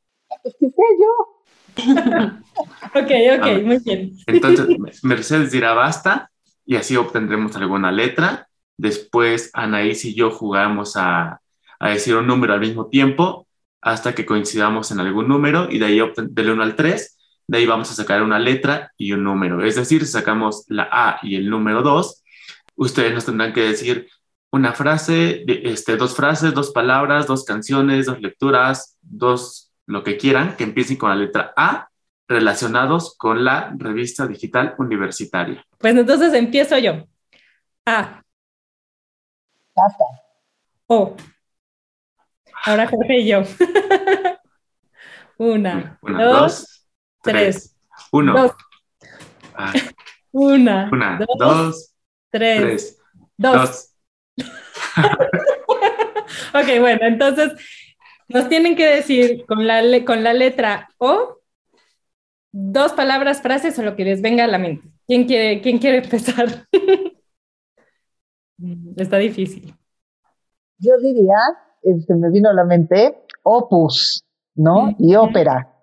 Pues 0.43 0.55
que 0.59 0.67
sea 0.69 0.85
yo. 0.99 1.35
ok, 3.01 3.11
ok, 3.39 3.63
muy 3.63 3.79
bien. 3.79 4.15
Entonces, 4.27 4.67
Mercedes 5.03 5.51
dirá 5.51 5.73
basta 5.73 6.29
y 6.65 6.75
así 6.75 6.95
obtendremos 6.95 7.55
alguna 7.55 7.91
letra. 7.91 8.47
Después, 8.77 9.49
Anaís 9.53 10.05
y 10.05 10.13
yo 10.13 10.31
jugamos 10.31 10.95
a, 10.97 11.41
a 11.79 11.89
decir 11.89 12.15
un 12.15 12.27
número 12.27 12.53
al 12.53 12.59
mismo 12.59 12.87
tiempo 12.87 13.47
hasta 13.81 14.13
que 14.13 14.25
coincidamos 14.25 14.91
en 14.91 14.99
algún 14.99 15.27
número 15.27 15.69
y 15.69 15.79
de 15.79 15.85
ahí 15.85 16.01
del 16.29 16.49
1 16.51 16.63
al 16.63 16.75
3 16.75 17.15
de 17.47 17.57
ahí 17.57 17.65
vamos 17.65 17.91
a 17.91 17.95
sacar 17.95 18.23
una 18.23 18.39
letra 18.39 18.91
y 18.97 19.11
un 19.11 19.23
número. 19.23 19.63
Es 19.63 19.75
decir, 19.75 20.05
si 20.05 20.11
sacamos 20.11 20.65
la 20.67 20.87
A 20.91 21.19
y 21.21 21.35
el 21.35 21.49
número 21.49 21.81
2, 21.81 22.23
ustedes 22.75 23.13
nos 23.13 23.25
tendrán 23.25 23.53
que 23.53 23.61
decir 23.61 24.07
una 24.51 24.73
frase, 24.73 25.43
este, 25.47 25.97
dos 25.97 26.15
frases, 26.15 26.53
dos 26.53 26.71
palabras, 26.71 27.27
dos 27.27 27.43
canciones, 27.43 28.05
dos 28.05 28.21
lecturas, 28.21 28.97
dos, 29.01 29.73
lo 29.85 30.03
que 30.03 30.17
quieran, 30.17 30.55
que 30.55 30.63
empiecen 30.63 30.97
con 30.97 31.09
la 31.09 31.15
letra 31.15 31.53
A 31.55 31.89
relacionados 32.27 33.15
con 33.17 33.43
la 33.43 33.73
revista 33.77 34.25
digital 34.25 34.75
universitaria. 34.77 35.63
Pues 35.77 35.95
entonces 35.95 36.33
empiezo 36.33 36.77
yo. 36.77 37.05
A. 37.85 38.21
Basta. 39.75 40.05
O. 40.87 41.15
Ahora 42.65 42.87
Jorge 42.87 43.19
y 43.19 43.27
yo. 43.27 43.43
Una, 45.37 45.99
dos 46.01 46.75
tres, 47.25 47.75
uno. 48.11 48.33
Dos. 48.33 48.51
Ah. 49.53 49.73
Una, 50.31 50.89
Una, 50.91 51.19
dos, 51.37 51.93
tres, 52.29 52.97
dos. 53.37 53.94
ok, 56.53 56.79
bueno, 56.79 57.01
entonces 57.03 57.53
nos 58.27 58.49
tienen 58.49 58.75
que 58.75 58.87
decir 58.87 59.45
con 59.45 59.67
la, 59.67 59.83
con 60.03 60.23
la 60.23 60.33
letra 60.33 60.89
O 60.97 61.37
dos 62.51 62.93
palabras, 62.93 63.41
frases 63.41 63.77
o 63.79 63.83
lo 63.83 63.95
que 63.95 64.05
les 64.05 64.21
venga 64.21 64.45
a 64.45 64.47
la 64.47 64.57
mente. 64.57 64.87
¿Quién 65.07 65.25
quiere, 65.25 65.61
quién 65.61 65.77
quiere 65.77 65.97
empezar? 65.97 66.67
Está 68.95 69.17
difícil. 69.17 69.75
Yo 70.77 70.97
diría, 70.97 71.37
se 72.07 72.15
me 72.15 72.31
vino 72.31 72.49
a 72.49 72.53
la 72.53 72.63
mente, 72.63 73.17
opus, 73.43 74.23
¿no? 74.55 74.95
Y 74.97 75.15
ópera. 75.15 75.75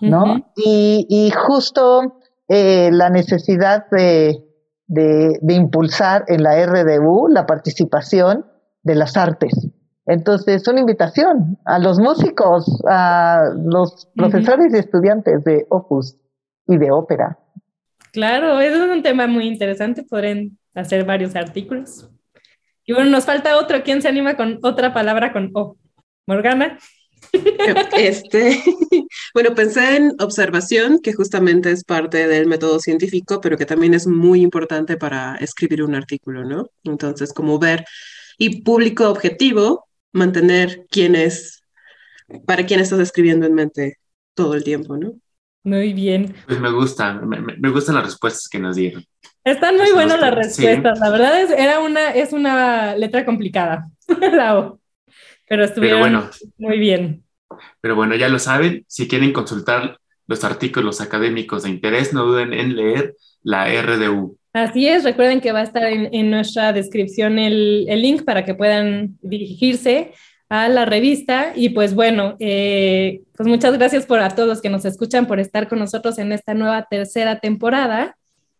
¿no? 0.00 0.52
y, 0.56 1.32
justo 1.46 2.20
eh, 2.48 2.90
la 2.92 3.10
necesidad 3.10 3.86
de, 3.90 4.44
impulsar 4.88 6.24
en 6.28 6.42
la 6.42 6.64
RDU 6.64 7.28
la 7.28 7.46
participación 7.46 8.46
de 8.82 8.94
las 8.94 9.16
artes. 9.16 9.68
Entonces, 10.06 10.66
una 10.66 10.80
invitación 10.80 11.58
a 11.66 11.78
los 11.78 11.98
músicos, 11.98 12.82
a 12.88 13.50
los 13.56 14.08
profesores 14.16 14.72
y 14.72 14.78
estudiantes 14.78 15.44
de 15.44 15.66
Opus 15.68 16.16
y 16.66 16.78
de 16.78 16.90
ópera. 16.90 17.38
Claro, 18.12 18.58
eso 18.60 18.84
es 18.84 18.90
un 18.90 19.02
tema 19.02 19.26
muy 19.26 19.46
interesante, 19.46 20.02
podrían 20.02 20.58
hacer 20.74 21.04
varios 21.04 21.36
artículos. 21.36 22.08
Y 22.86 22.94
bueno, 22.94 23.10
nos 23.10 23.26
falta 23.26 23.58
otro, 23.58 23.82
¿quién 23.82 24.00
se 24.00 24.08
anima 24.08 24.34
con 24.34 24.60
otra 24.62 24.94
palabra 24.94 25.30
con 25.32 25.50
O? 25.52 25.76
Morgana. 26.26 26.78
Este, 27.98 28.62
bueno, 29.34 29.54
pensé 29.54 29.96
en 29.96 30.12
observación, 30.20 31.00
que 31.00 31.12
justamente 31.12 31.70
es 31.70 31.84
parte 31.84 32.26
del 32.26 32.46
método 32.46 32.78
científico, 32.80 33.40
pero 33.40 33.56
que 33.56 33.66
también 33.66 33.94
es 33.94 34.06
muy 34.06 34.40
importante 34.40 34.96
para 34.96 35.36
escribir 35.36 35.82
un 35.82 35.94
artículo, 35.94 36.44
¿no? 36.44 36.70
Entonces, 36.84 37.32
como 37.32 37.58
ver 37.58 37.84
y 38.38 38.62
público 38.62 39.08
objetivo, 39.10 39.88
mantener 40.12 40.86
quién 40.90 41.14
es, 41.14 41.62
para 42.46 42.64
quién 42.66 42.80
estás 42.80 43.00
escribiendo 43.00 43.46
en 43.46 43.54
mente 43.54 43.98
todo 44.34 44.54
el 44.54 44.64
tiempo, 44.64 44.96
¿no? 44.96 45.14
Muy 45.64 45.92
bien. 45.92 46.34
Pues 46.46 46.60
me 46.60 46.70
gustan, 46.70 47.28
me, 47.28 47.70
gustan 47.70 47.96
las 47.96 48.04
respuestas 48.04 48.48
que 48.48 48.58
nos 48.58 48.76
dieron. 48.76 49.04
Están 49.44 49.76
muy 49.76 49.90
buenas 49.92 50.20
las 50.20 50.34
respuestas, 50.34 50.98
la 50.98 51.10
verdad 51.10 51.40
es, 51.42 51.50
era 51.50 51.80
una, 51.80 52.10
es 52.10 52.32
una 52.32 52.94
letra 52.96 53.24
complicada, 53.24 53.88
la 54.20 54.74
pero 55.48 55.64
estuvieron 55.64 56.30
muy 56.58 56.78
bien. 56.78 57.24
Pero 57.80 57.96
bueno, 57.96 58.14
ya 58.14 58.28
lo 58.28 58.38
saben, 58.38 58.84
si 58.88 59.08
quieren 59.08 59.32
consultar 59.32 59.98
los 60.26 60.44
artículos 60.44 61.00
académicos 61.00 61.62
de 61.62 61.70
interés, 61.70 62.12
no 62.12 62.24
duden 62.24 62.52
en 62.52 62.76
leer 62.76 63.14
la 63.42 63.66
RDU. 63.66 64.36
Así 64.52 64.88
es, 64.88 65.04
recuerden 65.04 65.40
que 65.40 65.52
va 65.52 65.60
a 65.60 65.64
estar 65.64 65.84
en, 65.84 66.30
nuestra 66.30 66.72
descripción 66.72 67.38
el, 67.38 67.86
link 67.86 68.24
para 68.24 68.44
que 68.44 68.54
puedan 68.54 69.16
dirigirse 69.22 70.12
a 70.48 70.68
la 70.68 70.84
revista. 70.84 71.52
Y 71.54 71.70
pues 71.70 71.94
bueno, 71.94 72.36
eh, 72.40 73.22
pues 73.36 73.48
muchas 73.48 73.76
gracias 73.78 74.04
por 74.04 74.20
a 74.20 74.30
todos 74.30 74.48
los 74.48 74.60
que 74.60 74.70
nos 74.70 74.84
escuchan 74.84 75.26
por 75.26 75.38
estar 75.40 75.68
con 75.68 75.78
nosotros 75.78 76.18
en 76.18 76.32
esta 76.32 76.54
nueva 76.54 76.86
tercera 76.90 77.38
temporada. 77.38 78.16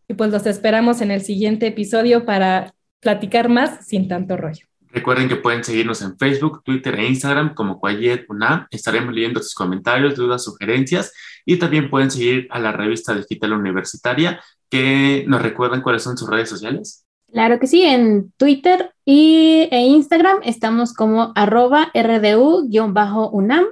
Y 0.07 0.15
pues 0.15 0.31
los 0.31 0.47
esperamos 0.47 1.01
en 1.01 1.11
el 1.11 1.21
siguiente 1.21 1.67
episodio 1.67 2.25
para 2.25 2.73
platicar 3.01 3.49
más 3.49 3.87
sin 3.87 4.09
tanto 4.09 4.37
rollo. 4.37 4.68
Recuerden 4.91 5.29
que 5.29 5.37
pueden 5.37 5.65
seguirnos 5.65 6.01
en 6.03 6.17
Facebook, 6.17 6.63
Twitter 6.65 6.99
e 6.99 7.07
Instagram 7.07 7.55
como 7.55 7.79
Quayet 7.81 8.25
UNAM. 8.29 8.67
Estaremos 8.71 9.15
leyendo 9.15 9.41
sus 9.43 9.55
comentarios, 9.55 10.15
dudas, 10.17 10.45
sugerencias 10.45 11.13
y 11.45 11.59
también 11.59 11.91
pueden 11.91 12.11
seguir 12.11 12.49
a 12.51 12.59
la 12.59 12.73
revista 12.73 13.15
digital 13.15 13.53
universitaria 13.53 14.41
que 14.71 15.25
nos 15.27 15.43
recuerdan 15.43 15.83
cuáles 15.83 16.03
son 16.03 16.17
sus 16.17 16.29
redes 16.29 16.49
sociales. 16.49 17.05
Claro 17.31 17.59
que 17.59 17.67
sí, 17.67 17.83
en 17.83 18.33
Twitter 18.39 18.93
y, 19.05 19.69
e 19.71 19.81
Instagram 19.81 20.39
estamos 20.45 20.95
como 20.95 21.33
arroba 21.35 21.91
rdu-unam 21.93 23.67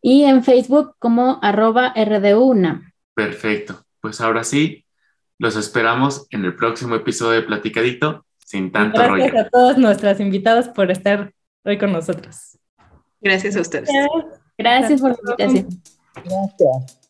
y 0.00 0.22
en 0.22 0.44
Facebook 0.44 0.94
como 1.00 1.40
arroba 1.42 1.92
rdu-unam. 1.96 2.92
Perfecto, 3.14 3.84
pues 4.00 4.20
ahora 4.20 4.44
sí, 4.44 4.84
los 5.38 5.56
esperamos 5.56 6.26
en 6.30 6.44
el 6.44 6.54
próximo 6.54 6.94
episodio 6.94 7.40
de 7.40 7.46
Platicadito 7.46 8.25
sin 8.46 8.70
tanto 8.70 8.96
Gracias 8.96 9.34
a 9.34 9.48
todos 9.48 9.76
nuestras 9.76 10.20
invitadas 10.20 10.68
por 10.68 10.90
estar 10.90 11.32
hoy 11.64 11.78
con 11.78 11.92
nosotros. 11.92 12.56
Gracias 13.20 13.56
a 13.56 13.60
ustedes. 13.60 13.90
Gracias 14.56 15.00
por 15.00 15.10
la 15.10 15.44
invitación. 15.44 15.82
Gracias. 16.14 17.05